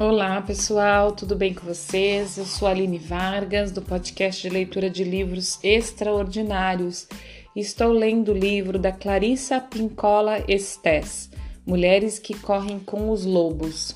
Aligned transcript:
Olá 0.00 0.40
pessoal, 0.40 1.12
tudo 1.12 1.36
bem 1.36 1.52
com 1.52 1.66
vocês? 1.66 2.38
Eu 2.38 2.46
sou 2.46 2.66
Aline 2.66 2.96
Vargas, 2.96 3.70
do 3.70 3.82
podcast 3.82 4.40
de 4.40 4.48
leitura 4.48 4.88
de 4.88 5.04
livros 5.04 5.58
extraordinários. 5.62 7.06
Estou 7.54 7.92
lendo 7.92 8.32
o 8.32 8.34
livro 8.34 8.78
da 8.78 8.92
Clarissa 8.92 9.60
Pincola 9.60 10.42
Estés, 10.48 11.28
Mulheres 11.66 12.18
que 12.18 12.32
Correm 12.32 12.80
com 12.80 13.10
os 13.10 13.26
Lobos. 13.26 13.94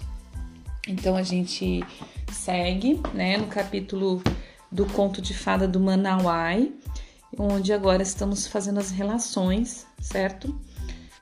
Então 0.87 1.17
a 1.17 1.23
gente 1.23 1.83
segue 2.31 3.01
né, 3.15 3.39
no 3.39 3.47
capítulo 3.47 4.23
do 4.71 4.85
conto 4.85 5.23
de 5.23 5.33
fada 5.33 5.67
do 5.67 5.81
Manauai, 5.81 6.71
onde 7.39 7.73
agora 7.73 8.03
estamos 8.03 8.47
fazendo 8.47 8.79
as 8.79 8.91
relações, 8.91 9.87
certo? 10.03 10.55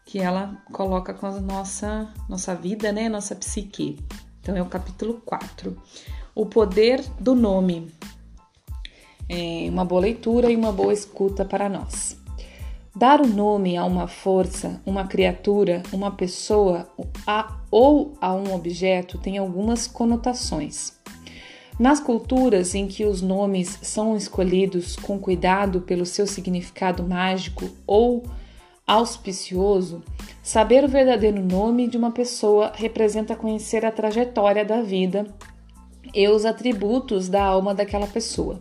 Que 0.05 0.19
ela 0.19 0.61
coloca 0.73 1.15
com 1.15 1.27
a 1.27 1.41
nossa, 1.41 2.13
nossa 2.29 2.53
vida, 2.53 2.91
né? 2.91 3.09
Nossa 3.09 3.37
psique. 3.37 3.97
Então, 4.43 4.57
é 4.57 4.61
o 4.61 4.67
capítulo 4.67 5.23
4. 5.25 5.77
O 6.35 6.45
poder 6.45 7.01
do 7.21 7.33
nome. 7.33 7.93
É 9.29 9.69
uma 9.71 9.85
boa 9.85 10.01
leitura 10.01 10.51
e 10.51 10.57
uma 10.57 10.73
boa 10.73 10.93
escuta 10.93 11.45
para 11.45 11.69
nós. 11.69 12.21
Dar 12.95 13.21
o 13.21 13.27
nome 13.27 13.77
a 13.77 13.85
uma 13.85 14.09
força, 14.09 14.83
uma 14.85 15.07
criatura, 15.07 15.83
uma 15.93 16.11
pessoa 16.11 16.89
a, 17.25 17.57
ou 17.71 18.15
a 18.21 18.35
um 18.35 18.53
objeto 18.53 19.17
tem 19.17 19.39
algumas 19.39 19.87
conotações. 19.87 20.93
Nas 21.79 22.01
culturas 22.01 22.75
em 22.75 22.87
que 22.87 23.05
os 23.05 23.23
nomes 23.23 23.79
são 23.81 24.17
escolhidos 24.17 24.97
com 24.97 25.19
cuidado 25.19 25.81
pelo 25.83 26.05
seu 26.05 26.27
significado 26.27 27.03
mágico 27.03 27.71
ou 27.87 28.25
auspicioso, 28.87 30.03
saber 30.43 30.85
o 30.85 30.89
verdadeiro 30.89 31.41
nome 31.41 31.87
de 31.89 31.97
uma 31.97 32.11
pessoa 32.11 32.73
representa 32.75 33.37
conhecer 33.37 33.85
a 33.85 33.93
trajetória 33.93 34.65
da 34.65 34.83
vida 34.83 35.27
e 36.15 36.29
os 36.29 36.45
atributos 36.45 37.29
da 37.29 37.45
alma 37.45 37.75
daquela 37.75 38.07
pessoa. 38.07 38.61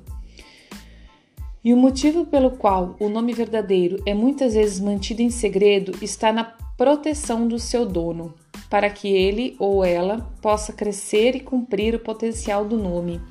E 1.64 1.74
o 1.74 1.78
motivo 1.78 2.26
pelo 2.26 2.52
qual 2.52 2.96
o 3.00 3.08
nome 3.08 3.34
verdadeiro 3.34 4.02
é 4.06 4.14
muitas 4.14 4.56
vezes 4.56 4.80
mantido 4.80 5.22
em 5.22 5.30
segredo 5.30 5.92
está 6.04 6.32
na 6.34 6.44
proteção 6.44 7.48
do 7.48 7.60
seu 7.60 7.86
dono, 7.86 8.34
para 8.68 8.90
que 8.90 9.08
ele 9.08 9.56
ou 9.60 9.84
ela 9.86 10.32
possa 10.42 10.74
crescer 10.74 11.36
e 11.36 11.40
cumprir 11.40 11.94
o 11.94 12.00
potencial 12.00 12.66
do 12.66 12.78
nome, 12.78 13.22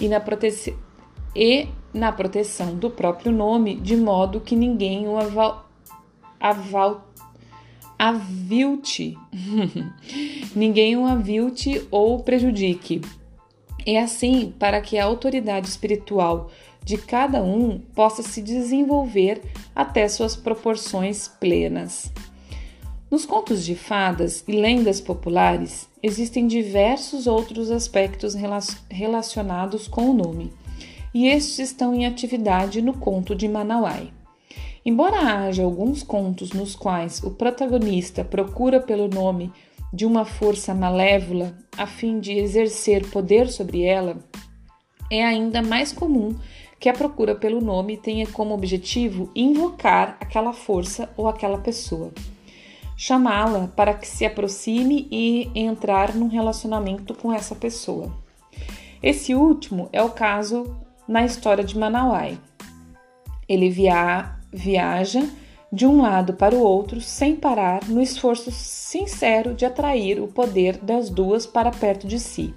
e 0.00 0.08
na, 0.08 0.18
prote... 0.18 0.74
e 1.36 1.68
na 1.92 2.10
proteção 2.10 2.74
do 2.74 2.88
próprio 2.90 3.30
nome, 3.30 3.74
de 3.74 3.96
modo 3.96 4.40
que 4.40 4.56
ninguém 4.56 5.06
o 5.06 5.18
aval, 6.44 7.08
avilte, 7.98 9.16
ninguém 10.54 10.94
o 10.94 11.06
avilte 11.06 11.88
ou 11.90 12.22
prejudique. 12.22 13.00
É 13.86 13.98
assim 13.98 14.52
para 14.58 14.82
que 14.82 14.98
a 14.98 15.06
autoridade 15.06 15.66
espiritual 15.66 16.50
de 16.84 16.98
cada 16.98 17.42
um 17.42 17.78
possa 17.94 18.22
se 18.22 18.42
desenvolver 18.42 19.40
até 19.74 20.06
suas 20.06 20.36
proporções 20.36 21.28
plenas. 21.28 22.12
Nos 23.10 23.24
contos 23.24 23.64
de 23.64 23.74
fadas 23.74 24.44
e 24.46 24.52
lendas 24.52 25.00
populares 25.00 25.88
existem 26.02 26.46
diversos 26.46 27.26
outros 27.26 27.70
aspectos 27.70 28.34
relacionados 28.90 29.88
com 29.88 30.10
o 30.10 30.14
nome, 30.14 30.52
e 31.14 31.26
estes 31.26 31.70
estão 31.70 31.94
em 31.94 32.04
atividade 32.04 32.82
no 32.82 32.92
conto 32.92 33.34
de 33.34 33.48
Manauai. 33.48 34.12
Embora 34.84 35.16
haja 35.16 35.64
alguns 35.64 36.02
contos 36.02 36.52
nos 36.52 36.76
quais 36.76 37.22
o 37.22 37.30
protagonista 37.30 38.22
procura 38.22 38.80
pelo 38.80 39.08
nome 39.08 39.50
de 39.90 40.04
uma 40.04 40.26
força 40.26 40.74
malévola 40.74 41.56
a 41.78 41.86
fim 41.86 42.20
de 42.20 42.32
exercer 42.32 43.08
poder 43.10 43.48
sobre 43.48 43.82
ela, 43.82 44.18
é 45.10 45.24
ainda 45.24 45.62
mais 45.62 45.90
comum 45.90 46.34
que 46.78 46.88
a 46.90 46.92
procura 46.92 47.34
pelo 47.34 47.62
nome 47.62 47.96
tenha 47.96 48.26
como 48.26 48.52
objetivo 48.52 49.30
invocar 49.34 50.18
aquela 50.20 50.52
força 50.52 51.08
ou 51.16 51.28
aquela 51.28 51.56
pessoa, 51.56 52.12
chamá-la 52.94 53.68
para 53.68 53.94
que 53.94 54.06
se 54.06 54.26
aproxime 54.26 55.08
e 55.10 55.50
entrar 55.54 56.14
num 56.14 56.28
relacionamento 56.28 57.14
com 57.14 57.32
essa 57.32 57.54
pessoa. 57.54 58.12
Esse 59.02 59.34
último 59.34 59.88
é 59.94 60.02
o 60.02 60.10
caso 60.10 60.76
na 61.08 61.24
história 61.24 61.64
de 61.64 61.78
Manauai. 61.78 62.38
Ele 63.48 63.70
via 63.70 64.33
viaja 64.54 65.28
de 65.72 65.84
um 65.84 66.00
lado 66.00 66.34
para 66.34 66.54
o 66.54 66.62
outro 66.62 67.00
sem 67.00 67.34
parar 67.34 67.84
no 67.88 68.00
esforço 68.00 68.52
sincero 68.52 69.54
de 69.54 69.66
atrair 69.66 70.20
o 70.20 70.28
poder 70.28 70.78
das 70.78 71.10
duas 71.10 71.46
para 71.46 71.72
perto 71.72 72.06
de 72.06 72.20
si. 72.20 72.54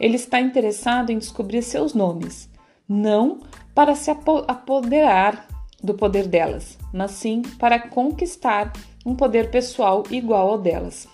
Ele 0.00 0.16
está 0.16 0.40
interessado 0.40 1.10
em 1.10 1.18
descobrir 1.18 1.62
seus 1.62 1.92
nomes, 1.92 2.48
não 2.88 3.40
para 3.74 3.94
se 3.94 4.10
apoderar 4.10 5.46
do 5.82 5.92
poder 5.92 6.26
delas, 6.26 6.78
mas 6.92 7.10
sim 7.10 7.42
para 7.58 7.78
conquistar 7.78 8.72
um 9.04 9.14
poder 9.14 9.50
pessoal 9.50 10.02
igual 10.10 10.52
ao 10.52 10.58
delas. 10.58 11.06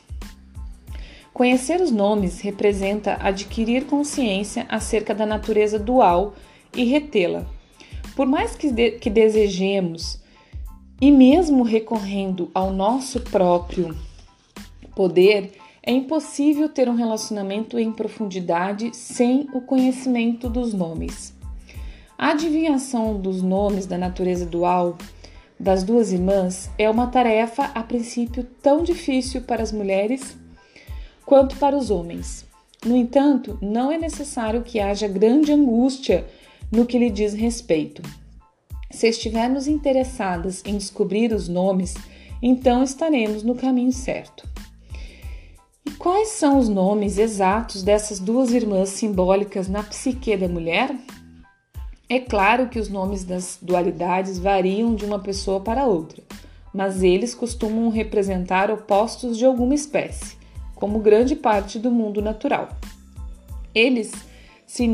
Conhecer 1.35 1.81
os 1.81 1.91
nomes 1.91 2.41
representa 2.41 3.19
adquirir 3.21 3.87
consciência 3.87 4.67
acerca 4.69 5.15
da 5.15 5.27
natureza 5.27 5.79
dual 5.79 6.35
e 6.75 6.85
retê-la 6.85 7.58
por 8.19 8.27
mais 8.27 8.57
que, 8.57 8.73
de, 8.73 8.91
que 8.99 9.09
desejemos, 9.09 10.19
e 11.01 11.09
mesmo 11.09 11.63
recorrendo 11.63 12.51
ao 12.53 12.73
nosso 12.73 13.21
próprio 13.21 13.97
poder, 14.93 15.53
é 15.81 15.93
impossível 15.93 16.69
ter 16.69 16.89
um 16.89 16.97
relacionamento 16.97 17.79
em 17.79 17.93
profundidade 17.93 18.91
sem 18.93 19.49
o 19.53 19.61
conhecimento 19.61 20.49
dos 20.49 20.75
nomes. 20.75 21.33
A 22.19 22.31
adivinhação 22.31 23.21
dos 23.21 23.41
nomes 23.41 23.87
da 23.87 23.97
natureza 23.97 24.45
dual 24.45 24.99
das 25.57 25.85
duas 25.85 26.11
irmãs 26.11 26.69
é 26.77 26.91
uma 26.91 27.07
tarefa, 27.07 27.71
a 27.73 27.85
princípio, 27.85 28.43
tão 28.61 28.83
difícil 28.83 29.43
para 29.43 29.63
as 29.63 29.71
mulheres 29.71 30.37
quanto 31.25 31.57
para 31.57 31.77
os 31.77 31.89
homens. 31.89 32.45
No 32.85 32.97
entanto, 32.97 33.57
não 33.63 33.93
é 33.93 33.97
necessário 33.97 34.63
que 34.63 34.81
haja 34.81 35.07
grande 35.07 35.53
angústia 35.53 36.27
no 36.71 36.87
que 36.87 36.99
lhe 36.99 37.11
diz 37.11 37.35
respeito. 37.35 38.03
Se 38.91 39.07
estivermos 39.07 39.67
interessadas 39.67 40.63
em 40.65 40.77
descobrir 40.77 41.33
os 41.33 41.49
nomes, 41.49 41.95
então 42.43 42.83
estaremos 42.83 43.43
no 43.43 43.55
caminho 43.55 43.93
certo. 43.93 44.49
E 45.85 45.91
quais 45.93 46.29
são 46.29 46.59
os 46.59 46.69
nomes 46.69 47.19
exatos 47.19 47.83
dessas 47.83 48.19
duas 48.19 48.53
irmãs 48.53 48.91
simbólicas 48.91 49.69
na 49.69 49.83
psique 49.83 50.37
da 50.37 50.49
mulher? 50.49 50.95
É 52.09 52.19
claro 52.19 52.69
que 52.69 52.79
os 52.79 52.89
nomes 52.89 53.25
das 53.25 53.59
dualidades 53.61 54.39
variam 54.39 54.95
de 54.95 55.05
uma 55.05 55.19
pessoa 55.19 55.61
para 55.61 55.85
outra, 55.85 56.23
mas 56.73 57.03
eles 57.03 57.35
costumam 57.35 57.91
representar 57.91 58.71
opostos 58.71 59.37
de 59.37 59.45
alguma 59.45 59.75
espécie, 59.75 60.37
como 60.75 61.01
grande 61.01 61.37
parte 61.37 61.79
do 61.79 61.91
mundo 61.91 62.23
natural. 62.23 62.71
Eles 63.75 64.13
se 64.67 64.87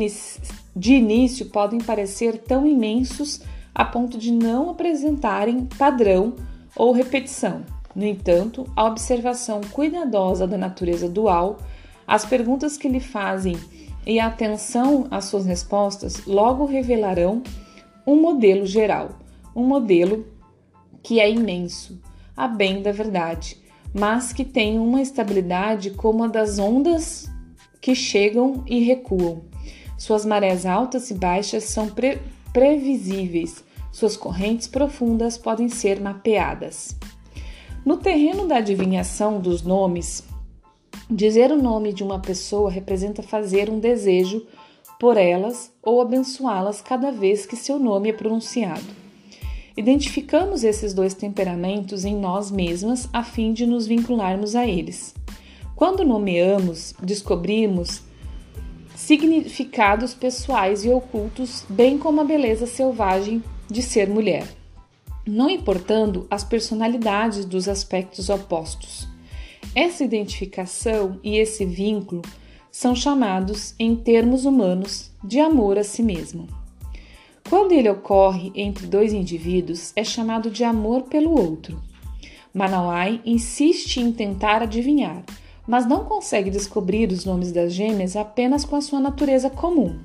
de 0.75 0.95
início 0.95 1.47
podem 1.47 1.81
parecer 1.81 2.39
tão 2.39 2.67
imensos 2.67 3.41
a 3.75 3.85
ponto 3.85 4.19
de 4.19 4.33
não 4.33 4.71
apresentarem 4.71 5.67
padrão 5.79 6.35
ou 6.77 6.93
repetição. 6.93 7.62
No 7.95 8.05
entanto, 8.05 8.67
a 8.75 8.85
observação 8.85 9.61
cuidadosa 9.71 10.47
da 10.47 10.59
natureza 10.59 11.09
dual, 11.09 11.59
as 12.07 12.25
perguntas 12.25 12.77
que 12.77 12.89
lhe 12.89 13.01
fazem 13.01 13.57
e 14.07 14.19
a 14.19 14.27
atenção 14.27 15.07
às 15.11 15.27
suas 15.27 15.47
respostas 15.47 16.27
logo 16.27 16.65
revelarão 16.65 17.43
um 18.06 18.21
modelo 18.21 18.67
geral, 18.67 19.11
um 19.55 19.65
modelo 19.65 20.27
que 21.03 21.20
é 21.20 21.31
imenso, 21.31 22.00
a 22.37 22.49
bem 22.49 22.82
da 22.82 22.93
verdade, 22.93 23.56
mas 23.94 24.32
que 24.32 24.44
tem 24.44 24.79
uma 24.79 25.00
estabilidade 25.00 25.91
como 25.91 26.25
a 26.25 26.27
das 26.27 26.59
ondas 26.59 27.31
que 27.81 27.94
chegam 27.94 28.65
e 28.67 28.81
recuam, 28.81 29.43
suas 30.05 30.27
marés 30.27 30.67
altas 30.67 31.11
e 31.11 31.15
baixas 31.15 31.65
são 31.65 31.89
pre 31.89 32.19
previsíveis, 32.53 33.65
suas 33.91 34.19
correntes 34.19 34.69
profundas 34.69 35.39
podem 35.39 35.71
ser 35.71 35.99
mapeadas. 35.99 36.95
No 37.87 37.97
terreno 37.97 38.47
da 38.47 38.59
adivinhação 38.59 39.41
dos 39.41 39.62
nomes, 39.62 40.23
dizer 41.11 41.51
o 41.51 41.56
nome 41.61 41.91
de 41.91 42.05
uma 42.05 42.21
pessoa 42.21 42.71
representa 42.71 43.23
fazer 43.23 43.71
um 43.71 43.81
desejo 43.81 44.47
por 45.01 45.17
elas 45.17 45.73
ou 45.83 46.03
abençoá-las 46.03 46.83
cada 46.83 47.11
vez 47.11 47.47
que 47.47 47.56
seu 47.56 47.79
nome 47.79 48.11
é 48.11 48.12
pronunciado. 48.12 48.85
Identificamos 49.75 50.65
esses 50.65 50.93
dois 50.93 51.15
temperamentos 51.15 52.05
em 52.05 52.15
nós 52.15 52.51
mesmas 52.51 53.09
a 53.11 53.25
fim 53.25 53.55
de 53.55 53.67
nos 53.67 53.87
vincularmos 53.87 54.55
a 54.55 54.67
eles. 54.67 55.15
Quando 55.75 56.05
nomeamos, 56.05 56.95
descobrimos 57.03 58.03
significados 59.05 60.15
pessoais 60.15 60.83
e 60.83 60.89
ocultos, 60.89 61.67
bem 61.69 61.99
como 61.99 62.23
a 62.23 62.25
beleza 62.25 62.67
selvagem 62.67 63.45
de 63.71 63.83
ser 63.83 64.09
mulher, 64.09 64.49
não 65.27 65.51
importando 65.51 66.27
as 66.31 66.43
personalidades 66.43 67.45
dos 67.45 67.69
aspectos 67.69 68.31
opostos. 68.31 69.06
Essa 69.75 70.05
identificação 70.05 71.21
e 71.23 71.37
esse 71.37 71.67
vínculo 71.67 72.23
são 72.73 72.97
chamados, 72.97 73.75
em 73.79 73.95
termos 73.95 74.47
humanos, 74.47 75.11
de 75.23 75.39
amor 75.39 75.79
a 75.79 75.85
si 75.85 76.03
mesmo. 76.03 76.49
Quando 77.49 77.73
ele 77.73 77.91
ocorre 77.91 78.53
entre 78.55 78.87
dois 78.87 79.12
indivíduos, 79.12 79.93
é 79.95 80.03
chamado 80.03 80.51
de 80.51 80.65
amor 80.65 81.03
pelo 81.03 81.39
outro. 81.39 81.79
Manawai 82.55 83.21
insiste 83.23 83.99
em 83.99 84.11
tentar 84.11 84.62
adivinhar, 84.62 85.23
mas 85.66 85.87
não 85.87 86.05
consegue 86.05 86.50
descobrir 86.50 87.11
os 87.11 87.25
nomes 87.25 87.52
das 87.52 87.72
gêmeas 87.72 88.16
apenas 88.16 88.64
com 88.64 88.76
a 88.76 88.81
sua 88.81 89.00
natureza 89.00 89.49
comum. 89.49 89.99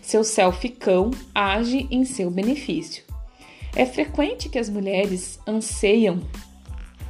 Seu 0.00 0.22
self 0.22 0.68
cão 0.70 1.10
age 1.34 1.86
em 1.90 2.04
seu 2.04 2.30
benefício. 2.30 3.04
É 3.74 3.84
frequente 3.84 4.48
que 4.48 4.58
as 4.58 4.70
mulheres 4.70 5.38
anseiam 5.46 6.22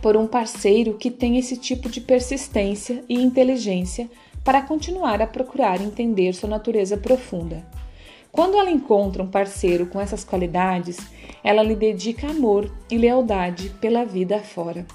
por 0.03 0.17
um 0.17 0.27
parceiro 0.27 0.95
que 0.95 1.11
tenha 1.11 1.39
esse 1.39 1.57
tipo 1.57 1.89
de 1.89 2.01
persistência 2.01 3.05
e 3.09 3.15
inteligência 3.15 4.11
para 4.45 4.63
continuar 4.63 5.21
a 5.21 5.27
procurar 5.27 5.81
entender 5.81 6.33
sua 6.33 6.49
natureza 6.49 6.97
profunda. 6.97 7.67
Quando 8.31 8.57
ela 8.57 8.71
encontra 8.71 9.23
um 9.23 9.31
parceiro 9.31 9.87
com 9.87 10.01
essas 10.01 10.23
qualidades, 10.23 10.99
ela 11.43 11.63
lhe 11.63 11.75
dedica 11.75 12.29
amor 12.29 12.71
e 12.91 12.99
lealdade 12.99 13.71
pela 13.81 14.05
vida 14.05 14.37
afora. 14.37 14.87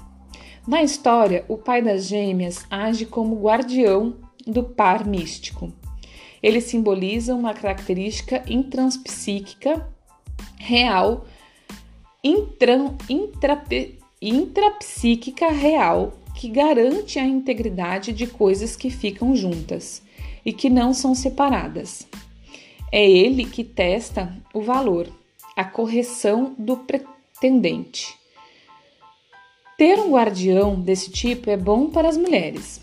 Na 0.66 0.80
história, 0.80 1.44
o 1.48 1.56
pai 1.56 1.82
das 1.82 2.06
gêmeas 2.06 2.64
age 2.70 3.04
como 3.04 3.40
guardião 3.40 4.14
do 4.46 4.62
par 4.62 5.04
místico. 5.04 5.72
Ele 6.40 6.60
simboliza 6.60 7.34
uma 7.34 7.52
característica 7.52 8.44
intranspsíquica 8.48 9.88
real, 10.58 11.26
intra, 12.22 12.76
intra, 13.08 13.64
intrapsíquica 14.20 15.50
real, 15.50 16.12
que 16.36 16.48
garante 16.48 17.18
a 17.18 17.26
integridade 17.26 18.12
de 18.12 18.28
coisas 18.28 18.76
que 18.76 18.88
ficam 18.88 19.34
juntas 19.34 20.00
e 20.44 20.52
que 20.52 20.70
não 20.70 20.94
são 20.94 21.12
separadas. 21.12 22.06
É 22.90 23.08
ele 23.08 23.46
que 23.46 23.64
testa 23.64 24.32
o 24.54 24.62
valor, 24.62 25.08
a 25.56 25.64
correção 25.64 26.54
do 26.56 26.76
pretendente. 26.76 28.21
Ter 29.82 29.98
um 29.98 30.12
guardião 30.12 30.80
desse 30.80 31.10
tipo 31.10 31.50
é 31.50 31.56
bom 31.56 31.90
para 31.90 32.08
as 32.08 32.16
mulheres. 32.16 32.80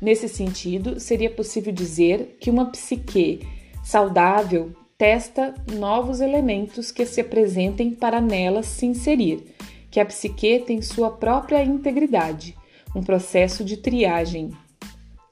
Nesse 0.00 0.28
sentido, 0.28 0.98
seria 0.98 1.30
possível 1.30 1.72
dizer 1.72 2.36
que 2.40 2.50
uma 2.50 2.64
psique 2.64 3.46
saudável 3.84 4.72
testa 4.98 5.54
novos 5.72 6.20
elementos 6.20 6.90
que 6.90 7.06
se 7.06 7.20
apresentem 7.20 7.92
para 7.92 8.20
nela 8.20 8.64
se 8.64 8.84
inserir, 8.86 9.54
que 9.88 10.00
a 10.00 10.04
psique 10.04 10.58
tem 10.66 10.82
sua 10.82 11.12
própria 11.12 11.62
integridade, 11.62 12.56
um 12.92 13.04
processo 13.04 13.62
de 13.62 13.76
triagem. 13.76 14.50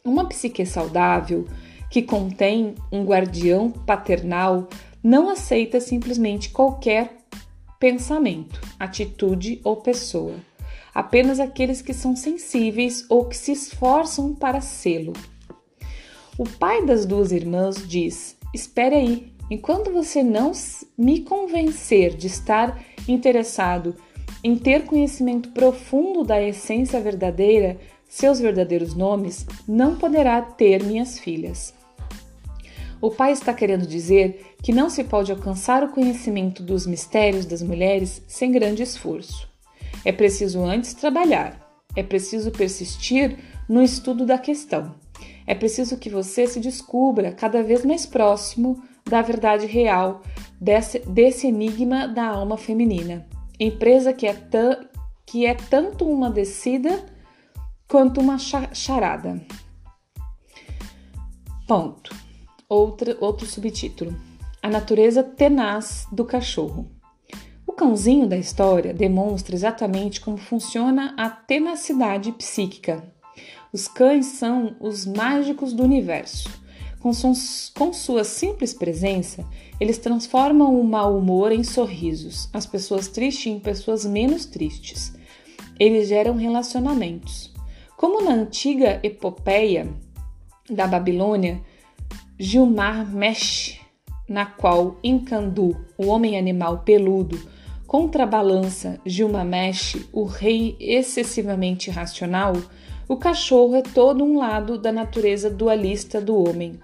Uma 0.05 0.29
psique 0.29 0.65
saudável 0.65 1.45
que 1.91 2.03
contém 2.03 2.77
um 2.93 3.03
guardião 3.05 3.69
paternal 3.69 4.69
não 5.03 5.29
aceita 5.29 5.81
simplesmente 5.81 6.51
qualquer 6.51 7.17
pensamento, 7.81 8.61
atitude 8.79 9.61
ou 9.65 9.75
pessoa 9.75 10.37
apenas 11.01 11.41
aqueles 11.41 11.81
que 11.81 11.95
são 11.95 12.15
sensíveis 12.15 13.07
ou 13.09 13.25
que 13.25 13.37
se 13.37 13.53
esforçam 13.53 14.35
para 14.35 14.61
sê-lo. 14.61 15.15
O 16.37 16.47
pai 16.47 16.85
das 16.85 17.07
duas 17.07 17.33
irmãs 17.33 17.89
diz: 17.89 18.37
Espere 18.55 18.97
aí, 18.97 19.33
enquanto 19.51 19.91
você 19.91 20.23
não 20.23 20.53
me 20.99 21.21
convencer 21.21 22.15
de 22.15 22.27
estar 22.27 22.79
interessado 23.09 23.97
em 24.45 24.55
ter 24.57 24.85
conhecimento 24.85 25.49
profundo 25.53 26.23
da 26.23 26.41
essência 26.43 27.01
verdadeira, 27.01 27.79
seus 28.07 28.39
verdadeiros 28.39 28.95
nomes, 28.95 29.47
não 29.67 29.97
poderá 29.97 30.43
ter 30.43 30.85
minhas 30.85 31.19
filhas. 31.19 31.73
O 33.01 33.11
pai 33.11 33.33
está 33.33 33.55
querendo 33.55 33.87
dizer 33.87 34.55
que 34.63 34.71
não 34.71 34.91
se 34.91 35.03
pode 35.05 35.33
alcançar 35.33 35.83
o 35.83 35.93
conhecimento 35.93 36.63
dos 36.63 36.87
mistérios 36.87 37.47
das 37.47 37.63
mulheres 37.63 38.23
sem 38.29 38.53
grande 38.53 38.83
esforço. 38.83 39.50
É 40.05 40.13
preciso 40.13 40.63
antes 40.65 40.95
trabalhar, 40.95 41.71
é 41.95 42.03
preciso 42.03 42.51
persistir 42.51 43.39
no 43.69 43.83
estudo 43.83 44.25
da 44.25 44.39
questão. 44.39 44.95
É 45.47 45.55
preciso 45.55 45.99
que 45.99 46.09
você 46.09 46.47
se 46.47 46.61
descubra 46.61 47.33
cada 47.33 47.63
vez 47.63 47.85
mais 47.85 48.07
próximo 48.07 48.83
da 49.05 49.21
verdade 49.21 49.67
real 49.67 50.23
desse, 50.61 51.01
desse 51.01 51.49
enigma 51.49 52.07
da 52.07 52.27
alma 52.29 52.57
feminina. 52.57 53.27
Empresa 53.59 54.13
que 54.13 54.27
é, 54.27 54.37
que 55.27 55.45
é 55.45 55.55
tanto 55.55 56.09
uma 56.09 56.31
descida 56.31 57.05
quanto 57.89 58.21
uma 58.21 58.39
charada. 58.39 59.45
Ponto. 61.67 62.15
Outro, 62.69 63.17
outro 63.21 63.47
subtítulo: 63.47 64.15
A 64.63 64.69
natureza 64.69 65.23
tenaz 65.23 66.07
do 66.13 66.25
cachorro 66.25 67.00
cãozinho 67.81 68.27
da 68.27 68.37
história 68.37 68.93
demonstra 68.93 69.55
exatamente 69.55 70.21
como 70.21 70.37
funciona 70.37 71.15
a 71.17 71.31
tenacidade 71.31 72.31
psíquica. 72.33 73.03
Os 73.73 73.89
cães 73.89 74.27
são 74.27 74.77
os 74.79 75.07
mágicos 75.07 75.73
do 75.73 75.83
universo. 75.83 76.51
Com, 77.01 77.11
com, 77.75 77.93
sua 77.95 78.23
simples 78.23 78.75
presença, 78.75 79.47
eles 79.81 79.97
transformam 79.97 80.79
o 80.79 80.85
mau 80.85 81.17
humor 81.17 81.53
em 81.53 81.65
sorrisos, 81.65 82.51
as 82.53 82.67
pessoas 82.67 83.09
tristes 83.09 83.47
em 83.47 83.59
pessoas 83.59 84.05
menos 84.05 84.45
tristes. 84.45 85.15
Eles 85.79 86.07
geram 86.07 86.37
relacionamentos. 86.37 87.51
Como 87.97 88.23
na 88.23 88.33
antiga 88.33 89.01
epopeia 89.03 89.89
da 90.69 90.87
Babilônia, 90.87 91.63
Gilmar 92.39 93.11
Mesh, 93.11 93.81
na 94.29 94.45
qual 94.45 94.99
Encandu, 95.03 95.75
o 95.97 96.09
homem 96.09 96.39
animal 96.39 96.81
peludo, 96.81 97.41
contrabalança 97.91 99.01
Gilgamesh, 99.05 99.97
o 100.13 100.23
rei 100.23 100.77
excessivamente 100.79 101.91
racional, 101.91 102.53
o 103.09 103.17
cachorro 103.17 103.75
é 103.75 103.83
todo 103.83 104.23
um 104.23 104.39
lado 104.39 104.79
da 104.79 104.93
natureza 104.93 105.51
dualista 105.51 106.21
do 106.21 106.37
homem. 106.37 106.79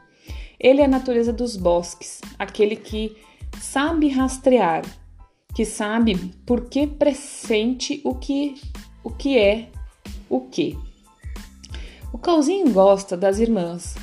Ele 0.58 0.80
é 0.80 0.84
a 0.84 0.88
natureza 0.88 1.32
dos 1.32 1.56
bosques, 1.56 2.20
aquele 2.36 2.74
que 2.74 3.16
sabe 3.60 4.08
rastrear, 4.08 4.82
que 5.54 5.64
sabe 5.64 6.16
por 6.44 6.62
que 6.68 6.88
pressente 6.88 8.00
o 8.02 8.12
que, 8.12 8.56
o 9.04 9.10
que 9.10 9.38
é 9.38 9.68
o 10.28 10.40
que. 10.40 10.76
O 12.12 12.18
cãozinho 12.18 12.68
gosta 12.72 13.16
das 13.16 13.38
irmãs, 13.38 13.94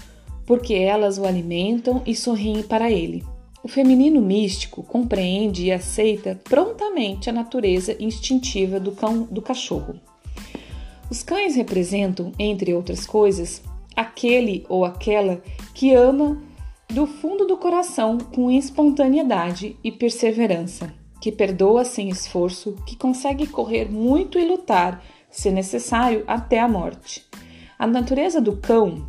porque 0.45 0.74
elas 0.74 1.17
o 1.17 1.25
alimentam 1.25 2.01
e 2.05 2.15
sorriem 2.15 2.63
para 2.63 2.89
ele. 2.89 3.33
O 3.63 3.70
feminino 3.70 4.22
místico 4.22 4.84
compreende 4.84 5.67
e 5.67 5.72
aceita 5.72 6.38
prontamente 6.43 7.29
a 7.29 7.34
natureza 7.34 7.96
instintiva 7.98 8.77
do, 8.77 8.91
cão, 8.91 9.24
do 9.24 9.41
cachorro. 9.41 9.96
Os 11.10 11.24
cães 11.24 11.55
representam, 11.55 12.34
entre 12.38 12.74
outras 12.74 13.05
coisas, 13.05 13.63
aquele 13.96 14.65
ou 14.67 14.84
aquela 14.84 15.41
que 15.74 15.93
ama 15.93 16.43
do 16.89 17.08
fundo 17.08 17.46
do 17.46 17.55
coração 17.55 18.17
com 18.17 18.51
espontaneidade 18.51 19.77
e 19.82 19.91
perseverança, 19.93 20.93
que 21.22 21.32
perdoa 21.32 21.86
sem 21.86 22.10
esforço, 22.10 22.75
que 22.86 22.98
consegue 22.98 23.48
correr 23.48 23.89
muito 23.89 24.38
e 24.38 24.46
lutar, 24.46 25.01
se 25.32 25.50
necessário, 25.50 26.25
até 26.27 26.60
a 26.60 26.67
morte. 26.67 27.25
A 27.79 27.88
natureza 27.88 28.41
do 28.41 28.58
cão 28.58 29.08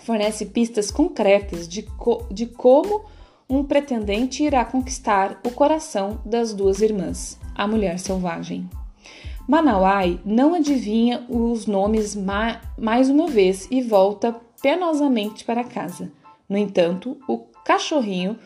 fornece 0.00 0.46
pistas 0.46 0.90
concretas 0.90 1.68
de, 1.68 1.82
co 1.82 2.26
de 2.30 2.46
como 2.46 3.04
um 3.52 3.62
pretendente 3.62 4.42
irá 4.42 4.64
conquistar 4.64 5.38
o 5.44 5.50
coração 5.50 6.18
das 6.24 6.54
duas 6.54 6.80
irmãs, 6.80 7.38
a 7.54 7.66
mulher 7.66 7.98
selvagem. 7.98 8.66
Manawai 9.46 10.18
não 10.24 10.54
adivinha 10.54 11.26
os 11.28 11.66
nomes 11.66 12.16
ma 12.16 12.62
mais 12.78 13.10
uma 13.10 13.26
vez 13.26 13.68
e 13.70 13.82
volta 13.82 14.34
penosamente 14.62 15.44
para 15.44 15.64
casa. 15.64 16.10
No 16.48 16.56
entanto, 16.56 17.18
o 17.28 17.40
cachorrinho 17.62 18.38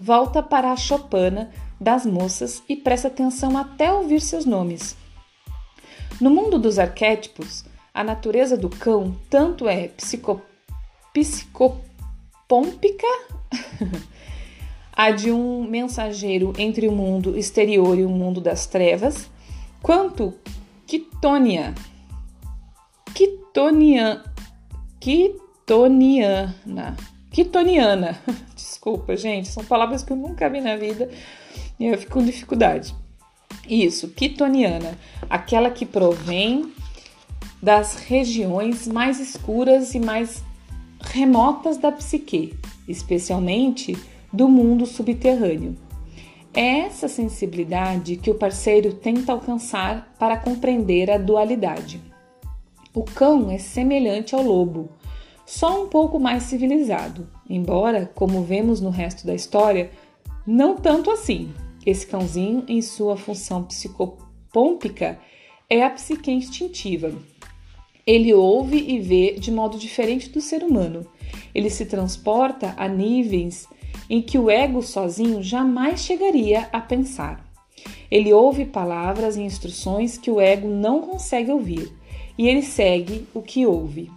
volta 0.00 0.40
para 0.40 0.70
a 0.70 0.76
chopana 0.76 1.50
das 1.80 2.06
moças 2.06 2.62
e 2.68 2.76
presta 2.76 3.08
atenção 3.08 3.58
até 3.58 3.92
ouvir 3.92 4.20
seus 4.20 4.46
nomes. 4.46 4.96
No 6.20 6.30
mundo 6.30 6.56
dos 6.56 6.78
arquétipos, 6.78 7.64
a 7.92 8.04
natureza 8.04 8.56
do 8.56 8.70
cão 8.70 9.16
tanto 9.28 9.66
é 9.66 9.88
psico 9.88 10.40
psicopômpica 11.12 11.82
a 14.92 15.10
de 15.10 15.32
um 15.32 15.64
mensageiro 15.64 16.52
entre 16.58 16.86
o 16.86 16.92
mundo 16.92 17.36
exterior 17.36 17.98
e 17.98 18.04
o 18.04 18.10
mundo 18.10 18.40
das 18.40 18.66
trevas, 18.66 19.30
quanto 19.80 20.34
quitonia, 20.86 21.74
quitoniana, 25.00 26.96
quitoniana. 27.30 28.20
Desculpa, 28.54 29.16
gente, 29.16 29.48
são 29.48 29.64
palavras 29.64 30.02
que 30.02 30.12
eu 30.12 30.16
nunca 30.16 30.50
vi 30.50 30.60
na 30.60 30.76
vida 30.76 31.10
e 31.80 31.86
eu 31.86 31.96
fico 31.96 32.12
com 32.12 32.24
dificuldade. 32.24 32.94
Isso, 33.68 34.08
quitoniana, 34.08 34.98
aquela 35.30 35.70
que 35.70 35.86
provém 35.86 36.72
das 37.62 37.94
regiões 37.94 38.88
mais 38.88 39.20
escuras 39.20 39.94
e 39.94 40.00
mais 40.00 40.42
remotas 41.00 41.78
da 41.78 41.92
psique, 41.92 42.54
especialmente 42.88 43.96
do 44.32 44.48
mundo 44.48 44.86
subterrâneo. 44.86 45.76
É 46.54 46.80
essa 46.80 47.08
sensibilidade 47.08 48.16
que 48.16 48.30
o 48.30 48.34
parceiro 48.34 48.92
tenta 48.92 49.32
alcançar 49.32 50.14
para 50.18 50.36
compreender 50.36 51.10
a 51.10 51.18
dualidade. 51.18 52.00
O 52.94 53.02
cão 53.02 53.50
é 53.50 53.58
semelhante 53.58 54.34
ao 54.34 54.42
lobo, 54.42 54.90
só 55.46 55.82
um 55.82 55.88
pouco 55.88 56.20
mais 56.20 56.44
civilizado, 56.44 57.28
embora, 57.48 58.10
como 58.14 58.42
vemos 58.42 58.80
no 58.80 58.90
resto 58.90 59.26
da 59.26 59.34
história, 59.34 59.90
não 60.46 60.76
tanto 60.76 61.10
assim. 61.10 61.52
Esse 61.84 62.06
cãozinho, 62.06 62.64
em 62.68 62.80
sua 62.80 63.16
função 63.16 63.64
psicopômpica, 63.64 65.18
é 65.68 65.82
a 65.82 65.90
psique 65.90 66.30
instintiva. 66.30 67.12
Ele 68.06 68.34
ouve 68.34 68.76
e 68.76 68.98
vê 68.98 69.36
de 69.38 69.50
modo 69.50 69.78
diferente 69.78 70.28
do 70.28 70.40
ser 70.40 70.62
humano. 70.62 71.06
Ele 71.54 71.70
se 71.70 71.86
transporta 71.86 72.74
a 72.76 72.86
níveis 72.88 73.68
em 74.12 74.20
que 74.20 74.38
o 74.38 74.50
ego 74.50 74.82
sozinho 74.82 75.42
jamais 75.42 76.00
chegaria 76.00 76.68
a 76.70 76.82
pensar. 76.82 77.42
Ele 78.10 78.30
ouve 78.30 78.66
palavras 78.66 79.38
e 79.38 79.40
instruções 79.40 80.18
que 80.18 80.30
o 80.30 80.38
ego 80.38 80.68
não 80.68 81.00
consegue 81.00 81.50
ouvir, 81.50 81.90
e 82.36 82.46
ele 82.46 82.60
segue 82.60 83.26
o 83.32 83.40
que 83.40 83.64
ouve. 83.66 84.10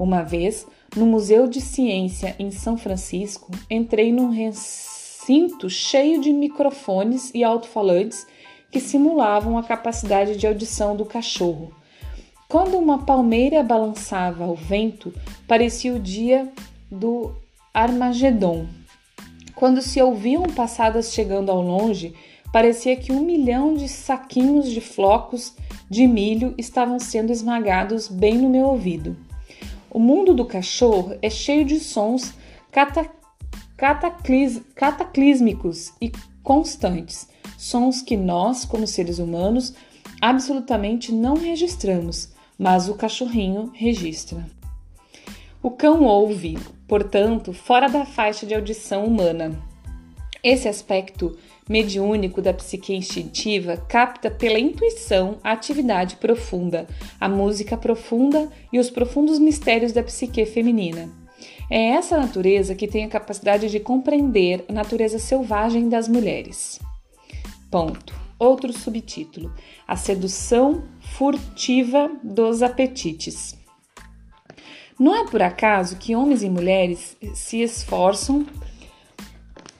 Uma 0.00 0.22
vez, 0.22 0.66
no 0.96 1.04
Museu 1.04 1.46
de 1.46 1.60
Ciência 1.60 2.34
em 2.38 2.50
São 2.50 2.78
Francisco, 2.78 3.52
entrei 3.70 4.10
num 4.10 4.30
recinto 4.30 5.68
cheio 5.68 6.18
de 6.18 6.32
microfones 6.32 7.30
e 7.34 7.44
alto-falantes 7.44 8.26
que 8.70 8.80
simulavam 8.80 9.58
a 9.58 9.62
capacidade 9.62 10.34
de 10.38 10.46
audição 10.46 10.96
do 10.96 11.04
cachorro. 11.04 11.74
Quando 12.48 12.78
uma 12.78 13.04
palmeira 13.04 13.62
balançava 13.62 14.44
ao 14.44 14.54
vento, 14.54 15.12
parecia 15.46 15.92
o 15.92 16.00
dia 16.00 16.50
do 16.90 17.34
Armagedon. 17.74 18.66
Quando 19.56 19.80
se 19.80 20.02
ouviam 20.02 20.42
passadas 20.42 21.14
chegando 21.14 21.50
ao 21.50 21.62
longe, 21.62 22.14
parecia 22.52 22.94
que 22.94 23.10
um 23.10 23.24
milhão 23.24 23.72
de 23.72 23.88
saquinhos 23.88 24.70
de 24.70 24.82
flocos 24.82 25.54
de 25.88 26.06
milho 26.06 26.54
estavam 26.58 26.98
sendo 26.98 27.32
esmagados 27.32 28.06
bem 28.06 28.36
no 28.36 28.50
meu 28.50 28.66
ouvido. 28.66 29.16
O 29.90 29.98
mundo 29.98 30.34
do 30.34 30.44
cachorro 30.44 31.16
é 31.22 31.30
cheio 31.30 31.64
de 31.64 31.80
sons 31.80 32.34
cata 32.70 33.10
cataclis 33.78 34.60
cataclísmicos 34.74 35.94
e 36.02 36.12
constantes, 36.42 37.26
sons 37.56 38.02
que 38.02 38.16
nós, 38.16 38.66
como 38.66 38.86
seres 38.86 39.18
humanos, 39.18 39.72
absolutamente 40.20 41.14
não 41.14 41.34
registramos, 41.34 42.30
mas 42.58 42.90
o 42.90 42.94
cachorrinho 42.94 43.70
registra. 43.74 44.46
O 45.62 45.70
cão 45.70 46.02
ouve, 46.02 46.58
portanto, 46.86 47.52
fora 47.52 47.88
da 47.88 48.04
faixa 48.04 48.46
de 48.46 48.54
audição 48.54 49.04
humana. 49.04 49.56
Esse 50.42 50.68
aspecto 50.68 51.36
mediúnico 51.68 52.40
da 52.40 52.54
psique 52.54 52.94
instintiva 52.94 53.76
capta 53.76 54.30
pela 54.30 54.58
intuição 54.58 55.38
a 55.42 55.52
atividade 55.52 56.16
profunda, 56.16 56.86
a 57.20 57.28
música 57.28 57.76
profunda 57.76 58.48
e 58.72 58.78
os 58.78 58.88
profundos 58.88 59.38
mistérios 59.38 59.92
da 59.92 60.02
psique 60.02 60.46
feminina. 60.46 61.08
É 61.68 61.88
essa 61.88 62.16
natureza 62.16 62.74
que 62.74 62.86
tem 62.86 63.04
a 63.04 63.08
capacidade 63.08 63.68
de 63.68 63.80
compreender 63.80 64.64
a 64.68 64.72
natureza 64.72 65.18
selvagem 65.18 65.88
das 65.88 66.06
mulheres. 66.06 66.80
Ponto. 67.70 68.14
Outro 68.38 68.72
subtítulo: 68.72 69.52
A 69.88 69.96
sedução 69.96 70.84
furtiva 71.00 72.10
dos 72.22 72.62
apetites. 72.62 73.55
Não 74.98 75.14
é 75.14 75.26
por 75.26 75.42
acaso 75.42 75.96
que 75.96 76.16
homens 76.16 76.42
e 76.42 76.48
mulheres 76.48 77.16
se 77.34 77.60
esforçam 77.60 78.46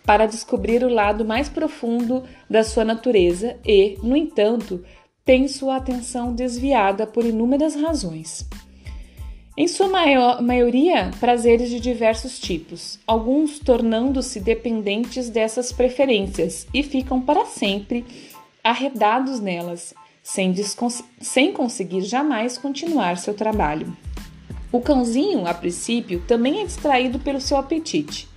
para 0.05 0.27
descobrir 0.27 0.85
o 0.85 0.89
lado 0.89 1.25
mais 1.25 1.49
profundo 1.49 2.23
da 2.49 2.63
sua 2.63 2.85
natureza 2.85 3.57
e, 3.65 3.99
no 4.03 4.17
entanto, 4.17 4.85
têm 5.25 5.49
sua 5.49 5.77
atenção 5.77 6.33
desviada 6.33 7.07
por 7.07 7.25
inúmeras 7.25 7.75
razões. 7.75 8.47
Em 9.57 9.67
sua 9.67 9.89
maior, 9.89 10.43
maioria, 10.43 11.11
prazeres 11.19 11.71
de 11.71 11.81
diversos 11.81 12.39
tipos, 12.39 12.99
alguns 13.07 13.59
tornando-se 13.59 14.39
dependentes 14.39 15.31
dessas 15.31 15.73
preferências 15.73 16.67
e 16.75 16.83
ficam 16.83 17.23
para 17.23 17.47
sempre 17.47 18.05
arredados 18.63 19.41
nelas, 19.41 19.95
sem, 20.23 20.55
sem 21.21 21.53
conseguir 21.55 22.03
jamais 22.03 22.59
continuar 22.59 23.17
seu 23.17 23.33
trabalho. 23.33 23.97
O 24.77 24.81
cãozinho, 24.83 25.47
a 25.47 25.55
princípio, 25.55 26.23
também 26.29 26.61
é 26.61 26.67
distraído 26.67 27.19
pelo 27.19 27.41
seu 27.41 27.57
apetite. 27.57 28.29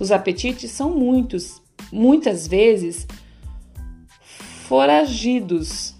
Os 0.00 0.10
apetites 0.10 0.68
são 0.72 0.90
muitos, 0.90 1.62
muitas 1.92 2.48
vezes 2.48 3.06
foragidos. 4.66 5.94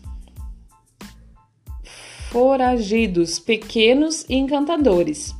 Foragidos, 2.32 3.38
pequenos 3.38 4.26
e 4.28 4.34
encantadores. 4.34 5.32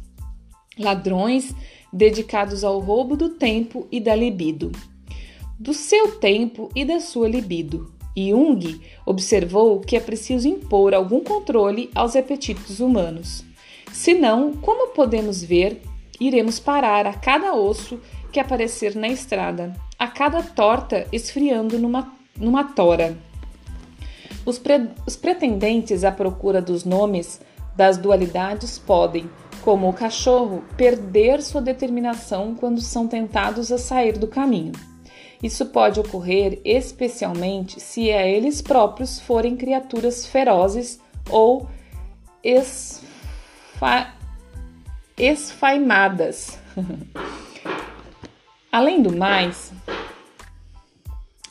Ladrões 0.78 1.52
dedicados 1.92 2.62
ao 2.62 2.78
roubo 2.78 3.16
do 3.16 3.30
tempo 3.30 3.88
e 3.90 3.98
da 3.98 4.14
libido. 4.14 4.70
Do 5.58 5.74
seu 5.74 6.20
tempo 6.20 6.70
e 6.72 6.84
da 6.84 7.00
sua 7.00 7.28
libido. 7.28 7.92
Jung 8.16 8.80
observou 9.04 9.80
que 9.80 9.96
é 9.96 10.00
preciso 10.00 10.46
impor 10.46 10.94
algum 10.94 11.18
controle 11.18 11.90
aos 11.96 12.14
apetites 12.14 12.78
humanos. 12.78 13.44
Senão, 13.96 14.52
como 14.52 14.88
podemos 14.88 15.42
ver, 15.42 15.80
iremos 16.20 16.60
parar 16.60 17.06
a 17.06 17.14
cada 17.14 17.54
osso 17.54 17.98
que 18.30 18.38
aparecer 18.38 18.94
na 18.94 19.08
estrada, 19.08 19.74
a 19.98 20.06
cada 20.06 20.42
torta 20.42 21.06
esfriando 21.10 21.78
numa, 21.78 22.12
numa 22.38 22.62
tora. 22.62 23.16
Os, 24.44 24.58
pre, 24.58 24.90
os 25.06 25.16
pretendentes 25.16 26.04
à 26.04 26.12
procura 26.12 26.60
dos 26.60 26.84
nomes 26.84 27.40
das 27.74 27.96
dualidades 27.96 28.78
podem, 28.78 29.30
como 29.62 29.88
o 29.88 29.94
cachorro, 29.94 30.62
perder 30.76 31.42
sua 31.42 31.62
determinação 31.62 32.54
quando 32.54 32.82
são 32.82 33.08
tentados 33.08 33.72
a 33.72 33.78
sair 33.78 34.18
do 34.18 34.28
caminho. 34.28 34.72
Isso 35.42 35.64
pode 35.64 35.98
ocorrer 35.98 36.60
especialmente 36.66 37.80
se 37.80 38.12
a 38.12 38.26
eles 38.26 38.60
próprios 38.60 39.18
forem 39.18 39.56
criaturas 39.56 40.26
ferozes 40.26 41.00
ou. 41.30 41.66
Esfaimadas. 45.16 46.58
Além 48.70 49.00
do 49.00 49.16
mais, 49.16 49.72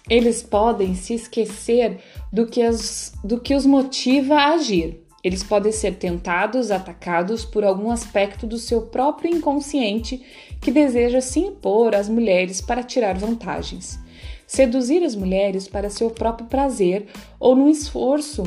eles 0.10 0.44
podem 0.44 0.94
se 0.94 1.16
esquecer 1.16 2.00
do 2.32 2.46
que, 2.46 2.62
as, 2.62 3.14
do 3.24 3.40
que 3.40 3.56
os 3.56 3.66
motiva 3.66 4.36
a 4.36 4.54
agir. 4.54 5.04
Eles 5.24 5.42
podem 5.44 5.72
ser 5.72 5.96
tentados, 5.96 6.70
atacados 6.70 7.44
por 7.44 7.64
algum 7.64 7.90
aspecto 7.90 8.46
do 8.46 8.60
seu 8.60 8.84
próprio 8.84 9.36
inconsciente 9.36 10.24
que 10.62 10.70
deseja 10.70 11.20
se 11.20 11.40
impor 11.40 11.96
às 11.96 12.08
mulheres 12.08 12.62
para 12.62 12.84
tirar 12.84 13.18
vantagens. 13.18 14.00
Seduzir 14.46 15.04
as 15.04 15.16
mulheres 15.16 15.68
para 15.68 15.90
seu 15.90 16.12
próprio 16.12 16.48
prazer 16.48 17.08
ou 17.40 17.56
num 17.56 17.68
esforço 17.68 18.44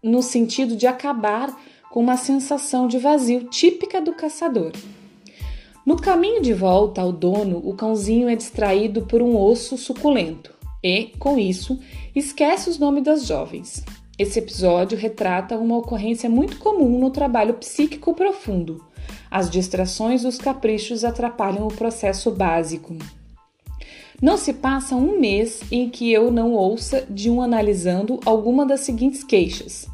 no 0.00 0.22
sentido 0.22 0.76
de 0.76 0.86
acabar 0.86 1.52
com 1.92 2.00
uma 2.00 2.16
sensação 2.16 2.88
de 2.88 2.96
vazio 2.96 3.44
típica 3.50 4.00
do 4.00 4.14
caçador. 4.14 4.72
No 5.84 5.94
caminho 5.94 6.40
de 6.40 6.54
volta 6.54 7.02
ao 7.02 7.12
dono, 7.12 7.60
o 7.62 7.74
cãozinho 7.74 8.30
é 8.30 8.34
distraído 8.34 9.02
por 9.02 9.20
um 9.20 9.36
osso 9.36 9.76
suculento 9.76 10.54
e, 10.82 11.12
com 11.18 11.38
isso, 11.38 11.78
esquece 12.16 12.70
os 12.70 12.78
nomes 12.78 13.04
das 13.04 13.26
jovens. 13.26 13.84
Esse 14.18 14.38
episódio 14.38 14.96
retrata 14.96 15.58
uma 15.58 15.76
ocorrência 15.76 16.30
muito 16.30 16.56
comum 16.56 16.98
no 16.98 17.10
trabalho 17.10 17.52
psíquico 17.54 18.14
profundo. 18.14 18.82
As 19.30 19.50
distrações 19.50 20.24
e 20.24 20.26
os 20.26 20.38
caprichos 20.38 21.04
atrapalham 21.04 21.66
o 21.66 21.74
processo 21.74 22.30
básico. 22.30 22.96
Não 24.20 24.38
se 24.38 24.54
passa 24.54 24.96
um 24.96 25.20
mês 25.20 25.60
em 25.70 25.90
que 25.90 26.10
eu 26.10 26.30
não 26.30 26.54
ouça 26.54 27.04
de 27.10 27.28
um 27.28 27.42
analisando 27.42 28.18
alguma 28.24 28.64
das 28.64 28.80
seguintes 28.80 29.22
queixas. 29.22 29.92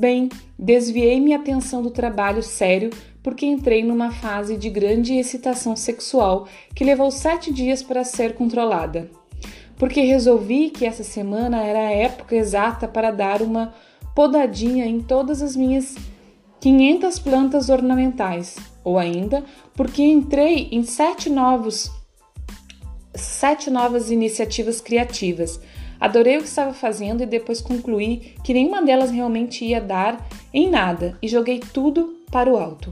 Bem, 0.00 0.30
desviei 0.58 1.20
minha 1.20 1.36
atenção 1.36 1.82
do 1.82 1.90
trabalho 1.90 2.42
sério 2.42 2.88
porque 3.22 3.44
entrei 3.44 3.84
numa 3.84 4.10
fase 4.10 4.56
de 4.56 4.70
grande 4.70 5.12
excitação 5.12 5.76
sexual 5.76 6.48
que 6.74 6.82
levou 6.82 7.10
sete 7.10 7.52
dias 7.52 7.82
para 7.82 8.02
ser 8.02 8.32
controlada. 8.32 9.10
Porque 9.76 10.00
resolvi 10.00 10.70
que 10.70 10.86
essa 10.86 11.04
semana 11.04 11.62
era 11.62 11.80
a 11.80 11.92
época 11.92 12.34
exata 12.34 12.88
para 12.88 13.10
dar 13.10 13.42
uma 13.42 13.74
podadinha 14.16 14.86
em 14.86 15.02
todas 15.02 15.42
as 15.42 15.54
minhas 15.54 15.94
500 16.60 17.18
plantas 17.18 17.68
ornamentais, 17.68 18.56
ou 18.82 18.98
ainda 18.98 19.44
porque 19.74 20.02
entrei 20.02 20.70
em 20.72 20.82
sete 20.82 21.28
novos 21.28 21.90
sete 23.14 23.68
novas 23.68 24.10
iniciativas 24.10 24.80
criativas 24.80 25.60
Adorei 26.00 26.38
o 26.38 26.40
que 26.40 26.48
estava 26.48 26.72
fazendo 26.72 27.22
e 27.22 27.26
depois 27.26 27.60
concluí 27.60 28.34
que 28.42 28.54
nenhuma 28.54 28.80
delas 28.80 29.10
realmente 29.10 29.64
ia 29.64 29.80
dar 29.80 30.26
em 30.52 30.70
nada 30.70 31.18
e 31.20 31.28
joguei 31.28 31.60
tudo 31.60 32.16
para 32.32 32.50
o 32.50 32.56
alto. 32.56 32.88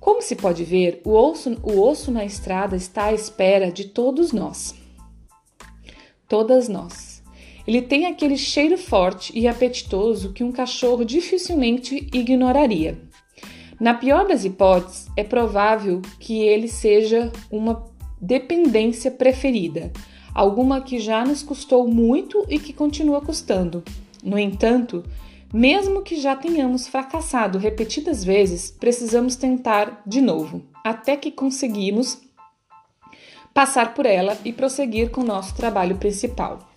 Como 0.00 0.22
se 0.22 0.34
pode 0.34 0.64
ver, 0.64 1.02
o 1.04 1.10
osso, 1.10 1.58
o 1.62 1.80
osso 1.80 2.10
na 2.10 2.24
estrada 2.24 2.74
está 2.76 3.06
à 3.06 3.12
espera 3.12 3.70
de 3.70 3.88
todos 3.88 4.32
nós. 4.32 4.74
Todas 6.26 6.68
nós. 6.68 7.22
Ele 7.66 7.82
tem 7.82 8.06
aquele 8.06 8.36
cheiro 8.36 8.78
forte 8.78 9.36
e 9.36 9.48
apetitoso 9.48 10.32
que 10.32 10.44
um 10.44 10.52
cachorro 10.52 11.04
dificilmente 11.04 12.08
ignoraria. 12.14 12.96
Na 13.78 13.92
pior 13.92 14.26
das 14.26 14.44
hipóteses, 14.44 15.06
é 15.16 15.24
provável 15.24 16.00
que 16.18 16.40
ele 16.40 16.68
seja 16.68 17.30
uma 17.50 17.84
dependência 18.20 19.10
preferida, 19.10 19.92
alguma 20.36 20.82
que 20.82 20.98
já 20.98 21.24
nos 21.24 21.42
custou 21.42 21.88
muito 21.88 22.44
e 22.46 22.58
que 22.58 22.74
continua 22.74 23.22
custando. 23.22 23.82
No 24.22 24.38
entanto, 24.38 25.02
mesmo 25.50 26.02
que 26.02 26.20
já 26.20 26.36
tenhamos 26.36 26.86
fracassado 26.86 27.56
repetidas 27.56 28.22
vezes, 28.22 28.70
precisamos 28.70 29.34
tentar 29.34 30.02
de 30.06 30.20
novo, 30.20 30.62
até 30.84 31.16
que 31.16 31.30
conseguimos 31.30 32.20
passar 33.54 33.94
por 33.94 34.04
ela 34.04 34.36
e 34.44 34.52
prosseguir 34.52 35.08
com 35.10 35.22
o 35.22 35.26
nosso 35.26 35.54
trabalho 35.56 35.96
principal. 35.96 36.68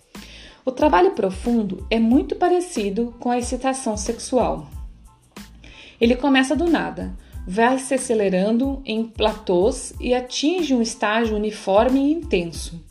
O 0.64 0.72
trabalho 0.72 1.10
profundo 1.10 1.86
é 1.90 1.98
muito 1.98 2.36
parecido 2.36 3.14
com 3.20 3.30
a 3.30 3.36
excitação 3.36 3.94
sexual. 3.94 4.70
Ele 6.00 6.16
começa 6.16 6.56
do 6.56 6.66
nada, 6.66 7.14
vai 7.46 7.78
se 7.78 7.92
acelerando 7.92 8.80
em 8.86 9.04
platôs 9.04 9.92
e 10.00 10.14
atinge 10.14 10.74
um 10.74 10.80
estágio 10.80 11.36
uniforme 11.36 12.00
e 12.00 12.12
intenso. 12.12 12.88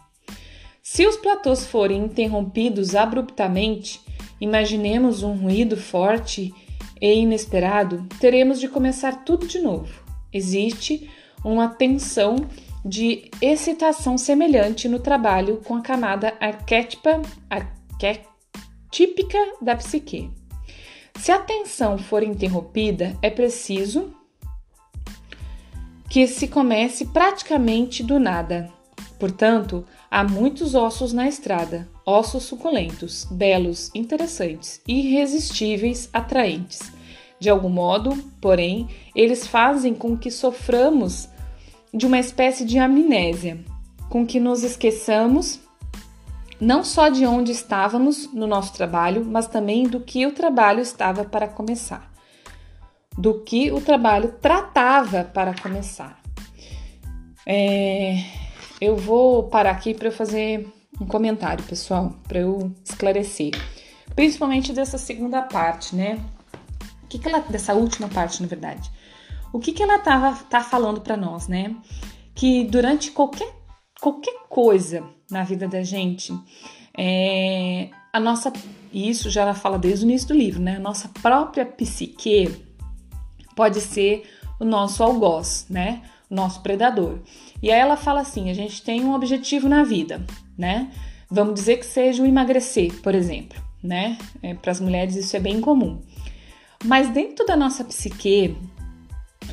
Se 0.92 1.06
os 1.06 1.16
platôs 1.16 1.68
forem 1.68 2.06
interrompidos 2.06 2.96
abruptamente, 2.96 4.02
imaginemos 4.42 5.22
um 5.22 5.34
ruído 5.34 5.78
forte 5.78 6.52
e 7.00 7.14
inesperado, 7.14 8.08
teremos 8.20 8.60
de 8.60 8.68
começar 8.68 9.24
tudo 9.24 9.46
de 9.46 9.60
novo. 9.60 9.94
Existe 10.34 11.08
uma 11.46 11.68
tensão 11.68 12.38
de 12.84 13.30
excitação 13.40 14.18
semelhante 14.18 14.90
no 14.90 14.98
trabalho 14.98 15.58
com 15.58 15.76
a 15.76 15.82
camada 15.82 16.34
arquétipa, 16.40 17.22
arquetípica 17.48 19.38
da 19.62 19.76
psique. 19.76 20.32
Se 21.20 21.32
a 21.32 21.38
tensão 21.38 22.00
for 22.00 22.24
interrompida, 22.24 23.16
é 23.22 23.30
preciso 23.30 24.12
que 26.10 26.26
se 26.26 26.48
comece 26.48 27.06
praticamente 27.06 28.02
do 28.02 28.20
nada. 28.20 28.74
Portanto, 29.20 29.86
há 30.10 30.24
muitos 30.24 30.76
ossos 30.76 31.14
na 31.14 31.28
estrada, 31.28 31.88
ossos 32.06 32.44
suculentos, 32.44 33.26
belos, 33.30 33.92
interessantes, 33.94 34.82
irresistíveis, 34.88 36.10
atraentes. 36.14 36.92
De 37.40 37.50
algum 37.50 37.70
modo, 37.70 38.16
porém, 38.42 38.88
eles 39.16 39.48
fazem 39.48 39.94
com 39.94 40.18
que 40.18 40.30
soframos 40.30 41.30
de 41.94 42.06
uma 42.06 42.20
espécie 42.20 42.66
de 42.66 42.78
amnésia, 42.78 43.64
com 44.10 44.26
que 44.26 44.40
nos 44.40 44.64
esqueçamos 44.64 45.60
não 46.60 46.84
só 46.84 47.08
de 47.08 47.26
onde 47.26 47.52
estávamos 47.52 48.32
no 48.34 48.46
nosso 48.46 48.74
trabalho, 48.74 49.24
mas 49.26 49.48
também 49.48 49.84
do 49.84 50.02
que 50.02 50.26
o 50.26 50.34
trabalho 50.34 50.82
estava 50.82 51.24
para 51.24 51.48
começar, 51.48 52.12
do 53.18 53.42
que 53.42 53.72
o 53.72 53.80
trabalho 53.80 54.34
tratava 54.42 55.24
para 55.24 55.54
começar. 55.54 56.20
É, 57.46 58.22
eu 58.80 58.96
vou 58.96 59.44
parar 59.44 59.72
aqui 59.72 59.94
para 59.94 60.12
fazer 60.12 60.68
um 61.00 61.06
comentário, 61.06 61.64
pessoal, 61.64 62.14
para 62.28 62.40
eu 62.40 62.74
esclarecer, 62.84 63.52
principalmente 64.16 64.74
dessa 64.74 64.98
segunda 64.98 65.42
parte, 65.42 65.96
né? 65.96 66.20
O 67.04 67.08
que, 67.08 67.20
que 67.20 67.28
ela, 67.28 67.40
dessa 67.40 67.74
última 67.74 68.08
parte, 68.08 68.42
na 68.42 68.48
verdade. 68.48 68.90
O 69.52 69.60
que, 69.60 69.72
que 69.72 69.82
ela 69.82 70.00
tava, 70.00 70.36
tá 70.46 70.62
falando 70.62 71.02
para 71.02 71.18
nós, 71.18 71.48
né? 71.48 71.76
Que 72.36 72.64
durante 72.66 73.12
qualquer, 73.12 73.52
qualquer 74.00 74.48
coisa 74.48 75.04
na 75.30 75.44
vida 75.44 75.68
da 75.68 75.84
gente, 75.84 76.34
é, 76.98 77.90
a 78.12 78.20
nossa, 78.20 78.52
isso 78.94 79.30
já 79.30 79.42
ela 79.42 79.54
fala 79.54 79.78
desde 79.78 80.06
o 80.06 80.08
início 80.08 80.28
do 80.30 80.34
livro, 80.34 80.62
né? 80.62 80.76
A 80.76 80.80
nossa 80.80 81.10
própria 81.22 81.66
psique 81.66 82.66
pode 83.56 83.82
ser 83.82 84.30
o 84.60 84.66
nosso 84.66 85.04
algoz, 85.04 85.66
né? 85.70 86.02
O 86.30 86.36
nosso 86.36 86.62
predador. 86.62 87.20
E 87.62 87.72
aí 87.72 87.80
ela 87.80 87.98
fala 87.98 88.22
assim: 88.22 88.50
a 88.50 88.54
gente 88.54 88.82
tem 88.82 89.04
um 89.04 89.14
objetivo 89.14 89.68
na 89.68 89.84
vida, 89.84 90.26
né? 90.58 90.92
Vamos 91.30 91.54
dizer 91.54 91.78
que 91.78 91.86
seja 91.86 92.24
o 92.24 92.26
emagrecer, 92.26 93.02
por 93.02 93.14
exemplo, 93.14 93.62
né? 93.84 94.18
É, 94.42 94.54
Para 94.54 94.72
as 94.72 94.80
mulheres 94.80 95.16
isso 95.16 95.36
é 95.36 95.40
bem 95.40 95.62
comum. 95.62 96.02
Mas 96.84 97.10
dentro 97.10 97.46
da 97.46 97.56
nossa 97.56 97.84
psique, 97.84 98.58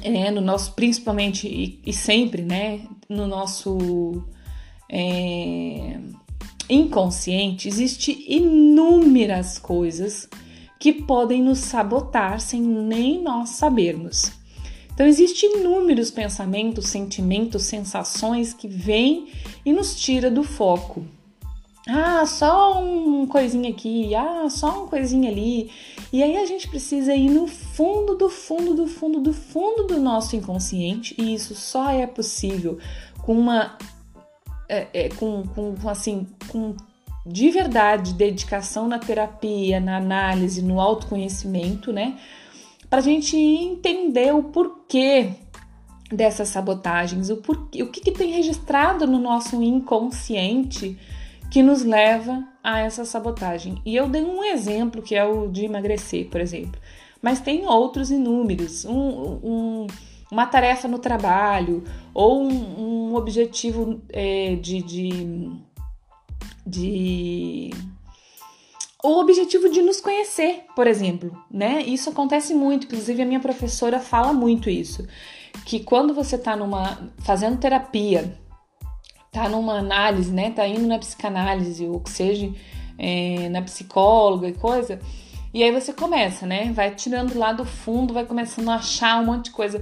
é, 0.03 0.31
no 0.31 0.41
nosso, 0.41 0.73
principalmente 0.73 1.47
e, 1.49 1.81
e, 1.85 1.93
sempre, 1.93 2.43
né? 2.43 2.81
No 3.09 3.27
nosso 3.27 4.25
é, 4.91 5.99
inconsciente, 6.71 7.69
existe 7.69 8.25
inúmeras 8.29 9.59
coisas 9.59 10.29
que 10.79 10.93
podem 10.93 11.43
nos 11.43 11.59
sabotar 11.59 12.41
sem 12.41 12.61
nem 12.61 13.23
nós 13.23 13.51
sabermos. 13.51 14.33
Então, 14.97 15.07
existem 15.07 15.61
inúmeros 15.61 16.11
pensamentos, 16.11 16.89
sentimentos, 16.89 17.65
sensações 17.65 18.55
que 18.55 18.67
vêm 18.67 19.29
e 19.63 19.71
nos 19.71 19.95
tira 19.95 20.31
do 20.31 20.43
foco. 20.43 21.05
Ah, 21.87 22.25
só 22.25 22.83
um 22.83 23.27
coisinha 23.27 23.69
aqui, 23.69 24.15
ah, 24.15 24.49
só 24.49 24.71
uma 24.71 24.87
coisinha 24.89 25.31
ali. 25.31 25.71
E 26.11 26.23
aí 26.23 26.39
a 26.39 26.47
gente 26.47 26.67
precisa 26.67 27.15
ir 27.15 27.29
no 27.29 27.47
fundo 27.47 28.15
do 28.17 28.31
fundo 28.31 28.73
do 28.73 28.87
fundo 28.87 29.21
do 29.21 29.35
fundo 29.35 29.87
do 29.87 30.01
nosso 30.01 30.35
inconsciente, 30.35 31.15
e 31.19 31.35
isso 31.35 31.55
só 31.55 31.91
é 31.91 32.07
possível 32.07 32.79
com 33.23 33.39
uma 33.39 33.77
é, 34.67 34.89
é, 34.95 35.09
com, 35.11 35.45
com 35.47 35.77
assim, 35.89 36.27
com 36.49 36.75
de 37.27 37.51
verdade 37.51 38.15
dedicação 38.15 38.89
na 38.89 38.99
terapia, 38.99 39.79
na 39.79 39.99
análise, 39.99 40.63
no 40.63 40.81
autoconhecimento, 40.81 41.93
né? 41.93 42.17
Para 42.89 42.99
a 43.01 43.03
gente 43.03 43.37
entender 43.37 44.35
o 44.35 44.45
porquê 44.45 45.31
dessas 46.11 46.49
sabotagens, 46.49 47.31
o, 47.31 47.37
porquê, 47.39 47.83
o 47.83 47.91
que, 47.91 48.01
que 48.01 48.13
tem 48.13 48.33
registrado 48.33 49.07
no 49.07 49.19
nosso 49.19 49.63
inconsciente 49.63 50.97
que 51.51 51.63
nos 51.63 51.85
leva 51.85 52.47
a 52.63 52.81
essa 52.81 53.05
sabotagem. 53.05 53.81
E 53.85 53.95
eu 53.95 54.09
dei 54.09 54.23
um 54.23 54.43
exemplo 54.45 55.03
que 55.03 55.15
é 55.15 55.25
o 55.25 55.49
de 55.49 55.65
emagrecer, 55.65 56.29
por 56.29 56.41
exemplo, 56.41 56.81
mas 57.21 57.41
tem 57.41 57.67
outros 57.67 58.11
inúmeros. 58.11 58.85
Um, 58.85 59.41
um, 59.43 59.87
uma 60.31 60.47
tarefa 60.47 60.89
no 60.89 60.99
trabalho 60.99 61.85
ou 62.13 62.43
um, 62.43 63.11
um 63.11 63.15
objetivo 63.15 64.01
é, 64.11 64.57
de, 64.57 64.83
de, 64.83 65.51
de 66.67 67.71
o 69.07 69.21
objetivo 69.21 69.69
de 69.69 69.81
nos 69.83 70.01
conhecer, 70.01 70.65
por 70.75 70.87
exemplo, 70.87 71.37
né? 71.51 71.83
Isso 71.83 72.11
acontece 72.11 72.53
muito, 72.55 72.87
inclusive 72.87 73.23
a 73.23 73.27
minha 73.27 73.41
professora 73.41 74.01
fala 74.01 74.33
muito 74.33 74.69
isso, 74.69 75.07
que 75.65 75.81
quando 75.81 76.13
você 76.13 76.37
tá 76.37 76.57
numa 76.57 76.99
fazendo 77.19 77.59
terapia, 77.59 78.37
tá 79.31 79.49
numa 79.49 79.79
análise, 79.79 80.33
né? 80.33 80.51
Tá 80.51 80.67
indo 80.67 80.87
na 80.87 80.99
psicanálise 80.99 81.87
ou 81.87 82.01
que 82.01 82.11
seja 82.11 82.53
é, 82.99 83.49
na 83.49 83.63
psicóloga 83.63 84.49
e 84.49 84.53
coisa, 84.53 84.99
e 85.55 85.63
aí 85.63 85.71
você 85.71 85.93
começa, 85.93 86.45
né? 86.45 86.73
Vai 86.73 86.95
tirando 86.95 87.39
lá 87.39 87.53
do 87.53 87.65
fundo, 87.65 88.13
vai 88.13 88.27
começando 88.27 88.69
a 88.71 88.75
achar 88.75 89.23
um 89.23 89.27
monte 89.27 89.47
de 89.47 89.51
coisa 89.53 89.81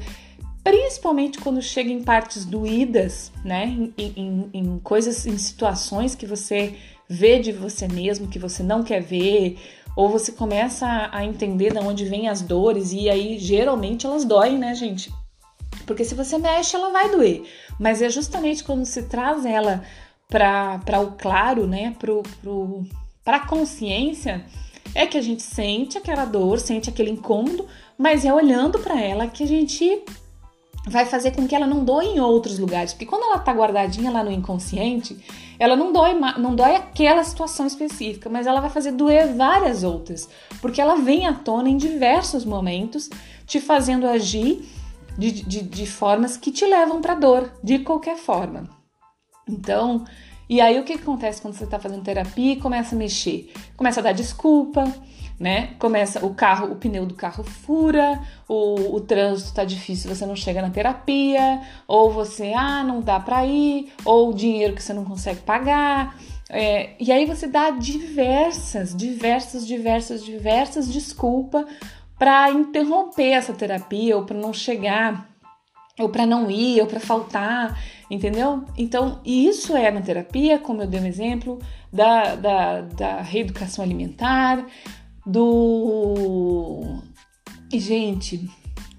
principalmente 0.63 1.39
quando 1.39 1.61
chega 1.61 1.91
em 1.91 2.03
partes 2.03 2.47
doídas, 2.47 3.31
né? 3.45 3.67
Em, 3.99 4.13
em, 4.17 4.51
em, 4.55 4.79
coisas, 4.79 5.27
em 5.27 5.37
situações 5.37 6.15
que 6.15 6.27
você 6.27 6.75
vê 7.15 7.39
de 7.39 7.53
você 7.53 7.87
mesmo 7.87 8.29
que 8.29 8.39
você 8.39 8.63
não 8.63 8.83
quer 8.83 9.01
ver, 9.01 9.59
ou 9.97 10.09
você 10.09 10.33
começa 10.33 11.09
a 11.13 11.25
entender 11.25 11.73
de 11.73 11.79
onde 11.79 12.05
vêm 12.05 12.29
as 12.29 12.43
dores, 12.43 12.93
e 12.93 13.09
aí 13.09 13.39
geralmente 13.39 14.05
elas 14.05 14.25
doem, 14.25 14.59
né, 14.59 14.75
gente? 14.75 15.13
Porque 15.87 16.05
se 16.05 16.15
você 16.15 16.37
mexe, 16.39 16.75
ela 16.75 16.91
vai 16.91 17.11
doer. 17.11 17.45
Mas 17.79 18.03
é 18.03 18.09
justamente 18.09 18.65
quando 18.65 18.85
se 18.85 19.05
traz 19.05 19.45
ela 19.47 19.83
para 20.29 21.01
o 21.01 21.13
claro, 21.13 21.67
né, 21.67 21.95
para 23.25 23.37
a 23.37 23.47
consciência, 23.47 24.45
é 24.95 25.07
que 25.07 25.19
a 25.19 25.23
gente 25.23 25.43
sente 25.43 25.97
aquela 25.97 26.25
dor, 26.25 26.59
sente 26.59 26.91
aquele 26.91 27.11
incômodo, 27.11 27.67
mas 27.97 28.25
é 28.25 28.33
olhando 28.33 28.79
para 28.79 29.01
ela 29.01 29.27
que 29.27 29.45
a 29.45 29.47
gente 29.47 30.03
vai 30.89 31.07
fazer 31.07 31.31
com 31.31 31.47
que 31.47 31.55
ela 31.55 31.67
não 31.67 31.85
doe 31.85 32.07
em 32.07 32.21
outros 32.21 32.59
lugares, 32.59 32.93
porque 32.93 33.07
quando 33.07 33.23
ela 33.25 33.39
tá 33.39 33.53
guardadinha 33.53 34.11
lá 34.11 34.23
no 34.23 34.31
inconsciente, 34.31 35.17
ela 35.59 35.77
não 35.77 35.93
dói, 35.93 36.15
não 36.15 36.55
dói 36.55 36.77
aquela 36.77 37.23
situação 37.25 37.67
específica, 37.67 38.29
mas 38.29 38.47
ela 38.47 38.61
vai 38.61 38.71
fazer 38.71 38.93
doer 38.93 39.35
várias 39.35 39.83
outras, 39.83 40.29
porque 40.61 40.81
ela 40.81 40.97
vem 40.97 41.27
à 41.27 41.33
tona 41.33 41.69
em 41.69 41.77
diversos 41.77 42.45
momentos, 42.45 43.09
te 43.47 43.61
fazendo 43.61 44.07
agir 44.07 44.69
de, 45.17 45.31
de, 45.31 45.63
de 45.63 45.87
formas 45.87 46.37
que 46.37 46.51
te 46.51 46.65
levam 46.65 47.01
para 47.01 47.15
dor, 47.15 47.53
de 47.63 47.79
qualquer 47.81 48.17
forma. 48.17 48.69
Então, 49.49 50.05
e 50.49 50.61
aí 50.61 50.79
o 50.79 50.85
que 50.85 50.95
acontece 50.95 51.41
quando 51.41 51.55
você 51.55 51.65
está 51.65 51.79
fazendo 51.79 52.03
terapia 52.03 52.53
e 52.53 52.61
começa 52.61 52.95
a 52.95 52.99
mexer? 52.99 53.53
Começa 53.77 54.01
a 54.01 54.03
dar 54.03 54.13
desculpa, 54.13 54.85
né? 55.39 55.75
Começa 55.79 56.25
o 56.25 56.35
carro, 56.35 56.73
o 56.73 56.77
pneu 56.77 57.07
do 57.07 57.15
carro 57.15 57.43
fura, 57.43 58.21
o, 58.49 58.97
o 58.97 59.01
trânsito 59.01 59.55
tá 59.55 59.65
difícil, 59.65 60.15
você 60.15 60.25
não 60.25 60.37
chega 60.37 60.63
na 60.63 60.71
terapia, 60.71 61.61
ou 61.87 62.11
você, 62.11 62.53
ah, 62.57 62.85
não 62.85 63.01
dá 63.01 63.19
para 63.19 63.45
ir, 63.45 63.93
ou 64.05 64.31
o 64.31 64.35
dinheiro 64.35 64.75
que 64.75 64.83
você 64.83 64.93
não 64.93 65.05
consegue 65.05 65.41
pagar. 65.41 66.17
É, 66.49 66.91
e 67.01 67.11
aí 67.11 67.27
você 67.27 67.47
dá 67.47 67.71
diversas, 67.71 68.95
diversas, 68.95 69.67
diversas, 69.67 70.25
diversas 70.25 70.89
desculpas 70.89 71.65
para 72.19 72.51
interromper 72.51 73.31
essa 73.31 73.53
terapia 73.53 74.17
ou 74.17 74.25
para 74.25 74.37
não 74.37 74.53
chegar 74.53 75.35
ou 75.99 76.09
para 76.09 76.27
não 76.27 76.51
ir, 76.51 76.81
ou 76.81 76.87
para 76.87 76.99
faltar, 76.99 77.81
entendeu? 78.11 78.65
Então, 78.77 79.21
isso 79.25 79.77
é 79.77 79.91
na 79.91 80.01
terapia, 80.01 80.59
como 80.59 80.83
eu 80.83 80.87
dei 80.89 81.01
um 81.01 81.07
exemplo, 81.07 81.61
da, 81.93 82.35
da, 82.35 82.81
da 82.81 83.23
reeducação 83.23 83.85
alimentar, 83.85 84.67
do. 85.27 86.99
Gente, 87.73 88.49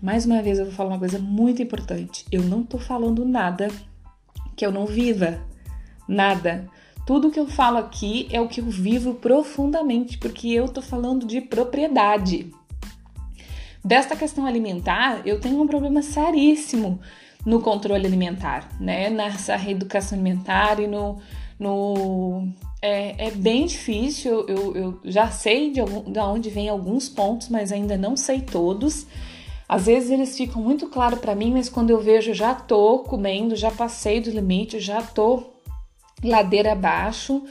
mais 0.02 0.26
uma 0.26 0.42
vez 0.42 0.60
eu 0.60 0.66
vou 0.66 0.74
falar 0.74 0.92
uma 0.92 1.00
coisa 1.00 1.20
muito 1.20 1.62
importante. 1.62 2.26
Eu 2.32 2.44
não 2.44 2.64
tô 2.64 2.78
falando 2.78 3.26
nada 3.26 3.70
que 4.56 4.66
eu 4.66 4.72
não 4.72 4.86
viva. 4.86 5.40
Nada. 6.08 6.70
Tudo 7.06 7.30
que 7.30 7.40
eu 7.40 7.48
falo 7.48 7.78
aqui 7.78 8.28
é 8.32 8.42
o 8.42 8.48
que 8.48 8.60
eu 8.60 8.66
vivo 8.66 9.16
profundamente, 9.16 10.18
porque 10.18 10.48
eu 10.50 10.68
tô 10.68 10.82
falando 10.82 11.26
de 11.26 11.40
propriedade. 11.40 12.52
Desta 13.84 14.16
questão 14.16 14.46
alimentar, 14.48 15.22
eu 15.28 15.40
tenho 15.40 15.62
um 15.62 15.68
problema 15.68 16.02
seríssimo 16.02 17.00
no 17.46 17.62
controle 17.62 18.08
alimentar, 18.08 18.68
né? 18.80 19.12
Nessa 19.12 19.56
reeducação 19.56 20.18
alimentar 20.18 20.80
e 20.80 20.88
no. 20.88 21.22
no 21.60 22.48
é, 22.86 23.16
é 23.18 23.32
bem 23.32 23.66
difícil, 23.66 24.46
eu, 24.48 24.76
eu 24.76 25.00
já 25.04 25.32
sei 25.32 25.72
de, 25.72 25.80
algum, 25.80 26.12
de 26.12 26.20
onde 26.20 26.52
vem 26.52 26.70
alguns 26.70 27.10
pontos, 27.10 27.50
mas 27.50 27.72
ainda 27.72 27.98
não 27.98 28.16
sei 28.16 28.42
todos. 28.42 29.08
Às 29.68 29.88
vezes 29.88 30.12
eles 30.12 30.38
ficam 30.38 30.62
muito 30.62 30.88
claros 30.88 31.20
para 31.20 31.34
mim, 31.34 31.52
mas 31.52 31.68
quando 31.68 31.90
eu 31.90 32.00
vejo 32.00 32.32
já 32.32 32.54
tô 32.54 33.00
comendo, 33.00 33.56
já 33.56 33.72
passei 33.72 34.22
do 34.22 34.30
limite, 34.30 34.80
já 34.80 35.02
tô 35.02 35.44
ladeira 36.24 36.74
abaixo, 36.74 37.44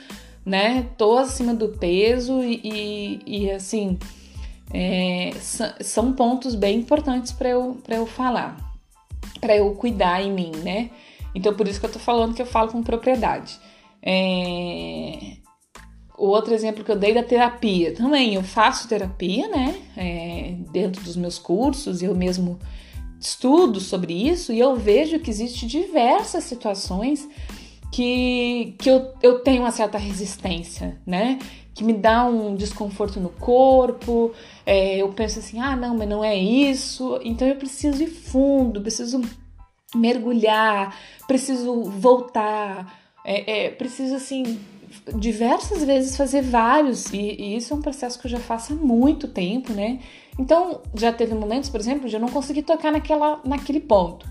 né? 0.47 0.87
Tô 0.97 1.18
acima 1.18 1.53
do 1.53 1.70
peso 1.70 2.40
e, 2.44 2.61
e, 2.62 3.20
e 3.27 3.51
assim, 3.51 3.99
é, 4.73 5.33
são 5.81 6.12
pontos 6.12 6.55
bem 6.55 6.79
importantes 6.79 7.33
para 7.33 7.49
eu, 7.49 7.77
eu 7.88 8.07
falar, 8.07 8.57
para 9.40 9.57
eu 9.57 9.73
cuidar 9.75 10.23
em 10.23 10.33
mim, 10.33 10.53
né? 10.62 10.90
Então, 11.35 11.53
por 11.53 11.66
isso 11.66 11.81
que 11.81 11.87
eu 11.87 11.92
tô 11.92 11.99
falando 11.99 12.35
que 12.35 12.42
eu 12.42 12.47
falo 12.47 12.70
com 12.70 12.85
propriedade. 12.85 13.59
É... 14.05 15.37
O 16.17 16.27
outro 16.29 16.55
exemplo 16.55 16.85
que 16.85 16.90
eu 16.93 16.99
dei 16.99 17.12
da 17.12 17.23
terapia, 17.23 17.93
também 17.93 18.35
eu 18.35 18.43
faço 18.43 18.88
terapia, 18.88 19.49
né? 19.49 19.75
É, 19.97 20.55
dentro 20.71 21.03
dos 21.03 21.17
meus 21.17 21.38
cursos, 21.38 22.03
eu 22.03 22.14
mesmo 22.14 22.59
estudo 23.19 23.81
sobre 23.81 24.12
isso 24.12 24.53
e 24.53 24.61
eu 24.61 24.77
vejo 24.77 25.19
que 25.19 25.31
existe 25.31 25.67
diversas 25.67 26.45
situações 26.45 27.29
que, 27.90 28.77
que 28.79 28.88
eu, 28.88 29.12
eu 29.23 29.40
tenho 29.40 29.62
uma 29.62 29.71
certa 29.73 29.99
resistência, 29.99 31.01
né? 31.07 31.38
que 31.75 31.83
me 31.83 31.93
dá 31.93 32.25
um 32.25 32.55
desconforto 32.55 33.19
no 33.19 33.31
corpo, 33.31 34.33
é, 34.64 34.97
eu 34.97 35.12
penso 35.12 35.40
assim, 35.40 35.59
ah, 35.59 35.75
não, 35.75 35.97
mas 35.97 36.09
não 36.09 36.23
é 36.23 36.37
isso, 36.37 37.19
então 37.25 37.49
eu 37.49 37.57
preciso 37.57 38.01
ir 38.03 38.07
fundo, 38.07 38.81
preciso 38.81 39.21
mergulhar, 39.95 40.97
preciso 41.27 41.83
voltar, 41.83 43.04
é, 43.25 43.67
é, 43.67 43.71
preciso 43.71 44.15
assim 44.17 44.61
diversas 45.17 45.83
vezes 45.83 46.17
fazer 46.17 46.43
vários 46.43 47.13
e, 47.13 47.17
e, 47.17 47.57
isso 47.57 47.73
é 47.73 47.77
um 47.77 47.83
processo 47.83 48.19
que 48.19 48.27
eu 48.27 48.31
já 48.31 48.39
faço 48.39 48.73
há 48.73 48.77
muito 48.77 49.27
tempo, 49.29 49.73
né? 49.73 50.01
Então 50.39 50.83
já 50.95 51.13
teve 51.13 51.35
momentos, 51.35 51.69
por 51.69 51.81
exemplo, 51.81 52.09
de 52.09 52.15
eu 52.15 52.21
não 52.21 52.29
conseguir 52.29 52.63
tocar 52.63 52.93
naquela, 52.93 53.41
naquele 53.45 53.81
ponto. 53.81 54.27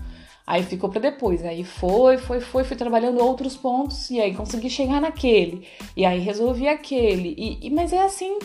Aí 0.46 0.62
ficou 0.62 0.90
para 0.90 1.00
depois. 1.00 1.42
Aí 1.44 1.64
foi, 1.64 2.18
foi, 2.18 2.40
foi, 2.40 2.64
fui 2.64 2.76
trabalhando 2.76 3.22
outros 3.22 3.56
pontos 3.56 4.10
e 4.10 4.20
aí 4.20 4.34
consegui 4.34 4.68
chegar 4.68 5.00
naquele. 5.00 5.66
E 5.96 6.04
aí 6.04 6.20
resolvi 6.20 6.68
aquele. 6.68 7.34
E, 7.36 7.66
e 7.66 7.70
mas 7.70 7.92
é 7.92 8.02
assim, 8.02 8.38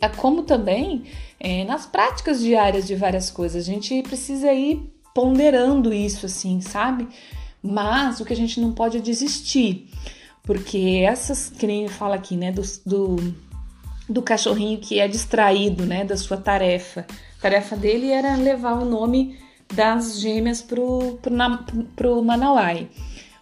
é 0.00 0.08
como 0.08 0.42
também 0.42 1.04
é, 1.40 1.64
nas 1.64 1.86
práticas 1.86 2.40
diárias 2.40 2.86
de 2.86 2.94
várias 2.94 3.30
coisas. 3.30 3.68
A 3.68 3.72
gente 3.72 4.00
precisa 4.02 4.52
ir 4.52 4.80
ponderando 5.12 5.92
isso, 5.92 6.26
assim, 6.26 6.60
sabe? 6.60 7.08
Mas 7.66 8.20
o 8.20 8.24
que 8.24 8.32
a 8.32 8.36
gente 8.36 8.60
não 8.60 8.72
pode 8.72 8.98
é 8.98 9.00
desistir. 9.00 9.88
Porque 10.42 11.04
essas, 11.06 11.50
que 11.50 11.88
fala 11.88 12.14
aqui, 12.14 12.36
né, 12.36 12.52
do, 12.52 12.62
do, 12.84 13.34
do 14.08 14.22
cachorrinho 14.22 14.78
que 14.78 15.00
é 15.00 15.08
distraído, 15.08 15.84
né, 15.84 16.04
da 16.04 16.16
sua 16.16 16.36
tarefa. 16.36 17.06
A 17.38 17.42
tarefa 17.42 17.76
dele 17.76 18.10
era 18.10 18.36
levar 18.36 18.74
o 18.74 18.84
nome 18.84 19.38
das 19.74 20.20
gêmeas 20.20 20.62
pro, 20.62 21.18
pro, 21.20 21.32
pro 21.96 22.22
Manauai. 22.22 22.88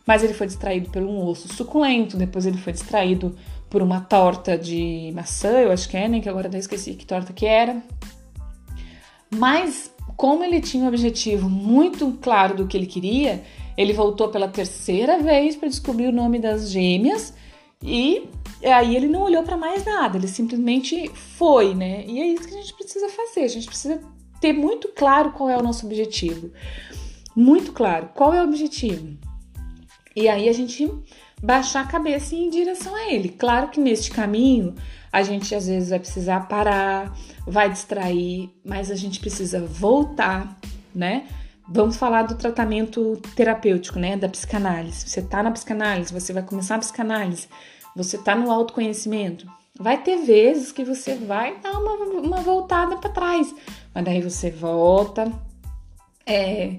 Mas 0.06 0.22
ele 0.22 0.34
foi 0.34 0.46
distraído 0.46 0.90
por 0.90 1.02
um 1.02 1.26
osso 1.26 1.48
suculento, 1.52 2.16
depois 2.16 2.44
ele 2.46 2.58
foi 2.58 2.72
distraído 2.72 3.36
por 3.70 3.82
uma 3.82 4.00
torta 4.00 4.56
de 4.56 5.10
maçã, 5.14 5.48
eu 5.48 5.72
acho 5.72 5.88
que 5.88 5.96
é, 5.96 6.08
né? 6.08 6.20
Que 6.20 6.28
agora 6.28 6.48
até 6.48 6.58
esqueci 6.58 6.94
que 6.94 7.06
torta 7.06 7.32
que 7.32 7.46
era. 7.46 7.82
Mas, 9.30 9.92
como 10.16 10.44
ele 10.44 10.60
tinha 10.60 10.84
um 10.84 10.88
objetivo 10.88 11.48
muito 11.48 12.12
claro 12.22 12.54
do 12.54 12.66
que 12.66 12.76
ele 12.76 12.86
queria, 12.86 13.42
ele 13.76 13.92
voltou 13.92 14.28
pela 14.28 14.48
terceira 14.48 15.18
vez 15.18 15.56
para 15.56 15.68
descobrir 15.68 16.06
o 16.06 16.12
nome 16.12 16.38
das 16.38 16.70
gêmeas 16.70 17.34
e 17.82 18.28
aí 18.62 18.96
ele 18.96 19.08
não 19.08 19.22
olhou 19.22 19.42
para 19.42 19.56
mais 19.56 19.84
nada, 19.84 20.16
ele 20.16 20.28
simplesmente 20.28 21.08
foi, 21.14 21.74
né? 21.74 22.04
E 22.06 22.20
é 22.20 22.26
isso 22.28 22.48
que 22.48 22.54
a 22.54 22.60
gente 22.60 22.74
precisa 22.74 23.08
fazer, 23.08 23.44
a 23.44 23.48
gente 23.48 23.66
precisa 23.66 24.00
ter 24.40 24.52
muito 24.52 24.88
claro 24.88 25.32
qual 25.32 25.50
é 25.50 25.56
o 25.56 25.62
nosso 25.62 25.86
objetivo. 25.86 26.50
Muito 27.36 27.72
claro, 27.72 28.10
qual 28.14 28.32
é 28.32 28.40
o 28.40 28.44
objetivo? 28.44 29.16
E 30.14 30.28
aí 30.28 30.48
a 30.48 30.52
gente 30.52 30.88
baixar 31.42 31.82
a 31.82 31.86
cabeça 31.86 32.34
e 32.34 32.38
ir 32.38 32.44
em 32.44 32.50
direção 32.50 32.94
a 32.94 33.12
ele. 33.12 33.28
Claro 33.28 33.68
que 33.68 33.80
neste 33.80 34.10
caminho 34.10 34.74
a 35.12 35.22
gente 35.22 35.54
às 35.54 35.66
vezes 35.66 35.90
vai 35.90 35.98
precisar 35.98 36.48
parar, 36.48 37.16
vai 37.46 37.70
distrair, 37.70 38.50
mas 38.64 38.90
a 38.90 38.94
gente 38.94 39.20
precisa 39.20 39.60
voltar, 39.60 40.58
né? 40.94 41.26
Vamos 41.66 41.96
falar 41.96 42.22
do 42.22 42.34
tratamento 42.34 43.20
terapêutico, 43.34 43.98
né? 43.98 44.16
Da 44.16 44.28
psicanálise. 44.28 45.08
Você 45.08 45.22
tá 45.22 45.42
na 45.42 45.50
psicanálise, 45.50 46.12
você 46.12 46.32
vai 46.32 46.42
começar 46.42 46.76
a 46.76 46.78
psicanálise, 46.78 47.48
você 47.96 48.18
tá 48.18 48.34
no 48.34 48.50
autoconhecimento. 48.50 49.46
Vai 49.78 50.02
ter 50.02 50.18
vezes 50.18 50.70
que 50.70 50.84
você 50.84 51.14
vai 51.16 51.58
dar 51.58 51.72
uma, 51.72 51.94
uma 52.20 52.40
voltada 52.40 52.96
para 52.96 53.10
trás, 53.10 53.52
mas 53.92 54.04
daí 54.04 54.22
você 54.22 54.50
volta, 54.50 55.32
é, 56.26 56.76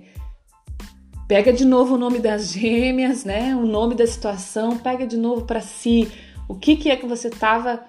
pega 1.27 1.51
de 1.51 1.65
novo 1.65 1.95
o 1.95 1.97
nome 1.97 2.19
das 2.19 2.51
gêmeas, 2.53 3.25
né? 3.25 3.55
O 3.55 3.65
nome 3.65 3.95
da 3.95 4.07
situação, 4.07 4.77
pega 4.77 5.05
de 5.05 5.17
novo 5.17 5.45
para 5.45 5.61
si 5.61 6.09
o 6.47 6.55
que, 6.55 6.75
que 6.75 6.89
é 6.89 6.95
que 6.95 7.07
você 7.07 7.27
estava 7.27 7.83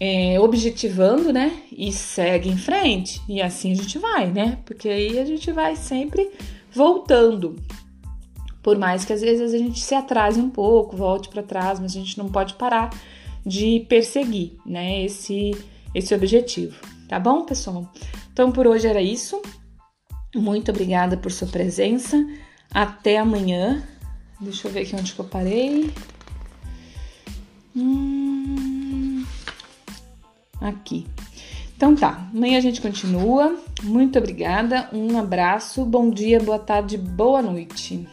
é, 0.00 0.40
objetivando, 0.40 1.30
né? 1.30 1.62
E 1.70 1.92
segue 1.92 2.48
em 2.48 2.56
frente. 2.56 3.20
E 3.28 3.42
assim 3.42 3.72
a 3.72 3.74
gente 3.74 3.98
vai, 3.98 4.30
né? 4.30 4.58
Porque 4.64 4.88
aí 4.88 5.18
a 5.18 5.24
gente 5.26 5.52
vai 5.52 5.76
sempre 5.76 6.30
voltando. 6.72 7.56
Por 8.62 8.78
mais 8.78 9.04
que 9.04 9.12
às 9.12 9.20
vezes 9.20 9.52
a 9.52 9.58
gente 9.58 9.78
se 9.80 9.94
atrase 9.94 10.40
um 10.40 10.48
pouco, 10.48 10.96
volte 10.96 11.28
para 11.28 11.42
trás, 11.42 11.78
mas 11.78 11.92
a 11.92 11.98
gente 11.98 12.16
não 12.16 12.30
pode 12.30 12.54
parar 12.54 12.90
de 13.44 13.84
perseguir, 13.88 14.56
né? 14.64 15.04
Esse, 15.04 15.50
esse 15.94 16.14
objetivo. 16.14 16.80
Tá 17.06 17.18
bom, 17.18 17.44
pessoal? 17.44 17.92
Então 18.32 18.50
por 18.50 18.66
hoje 18.66 18.86
era 18.86 19.02
isso. 19.02 19.40
Muito 20.34 20.70
obrigada 20.70 21.16
por 21.16 21.30
sua 21.30 21.48
presença. 21.48 22.16
Até 22.72 23.18
amanhã. 23.18 23.82
Deixa 24.40 24.68
eu 24.68 24.72
ver 24.72 24.82
aqui 24.82 24.96
onde 24.96 25.12
que 25.12 25.20
eu 25.20 25.24
parei. 25.24 25.90
Hum, 27.76 28.69
aqui. 30.60 31.06
Então 31.76 31.94
tá, 31.94 32.28
amanhã 32.34 32.58
a 32.58 32.60
gente 32.60 32.80
continua. 32.80 33.56
Muito 33.82 34.18
obrigada, 34.18 34.88
um 34.92 35.18
abraço, 35.18 35.84
bom 35.84 36.10
dia, 36.10 36.38
boa 36.38 36.58
tarde, 36.58 36.98
boa 36.98 37.40
noite. 37.40 38.06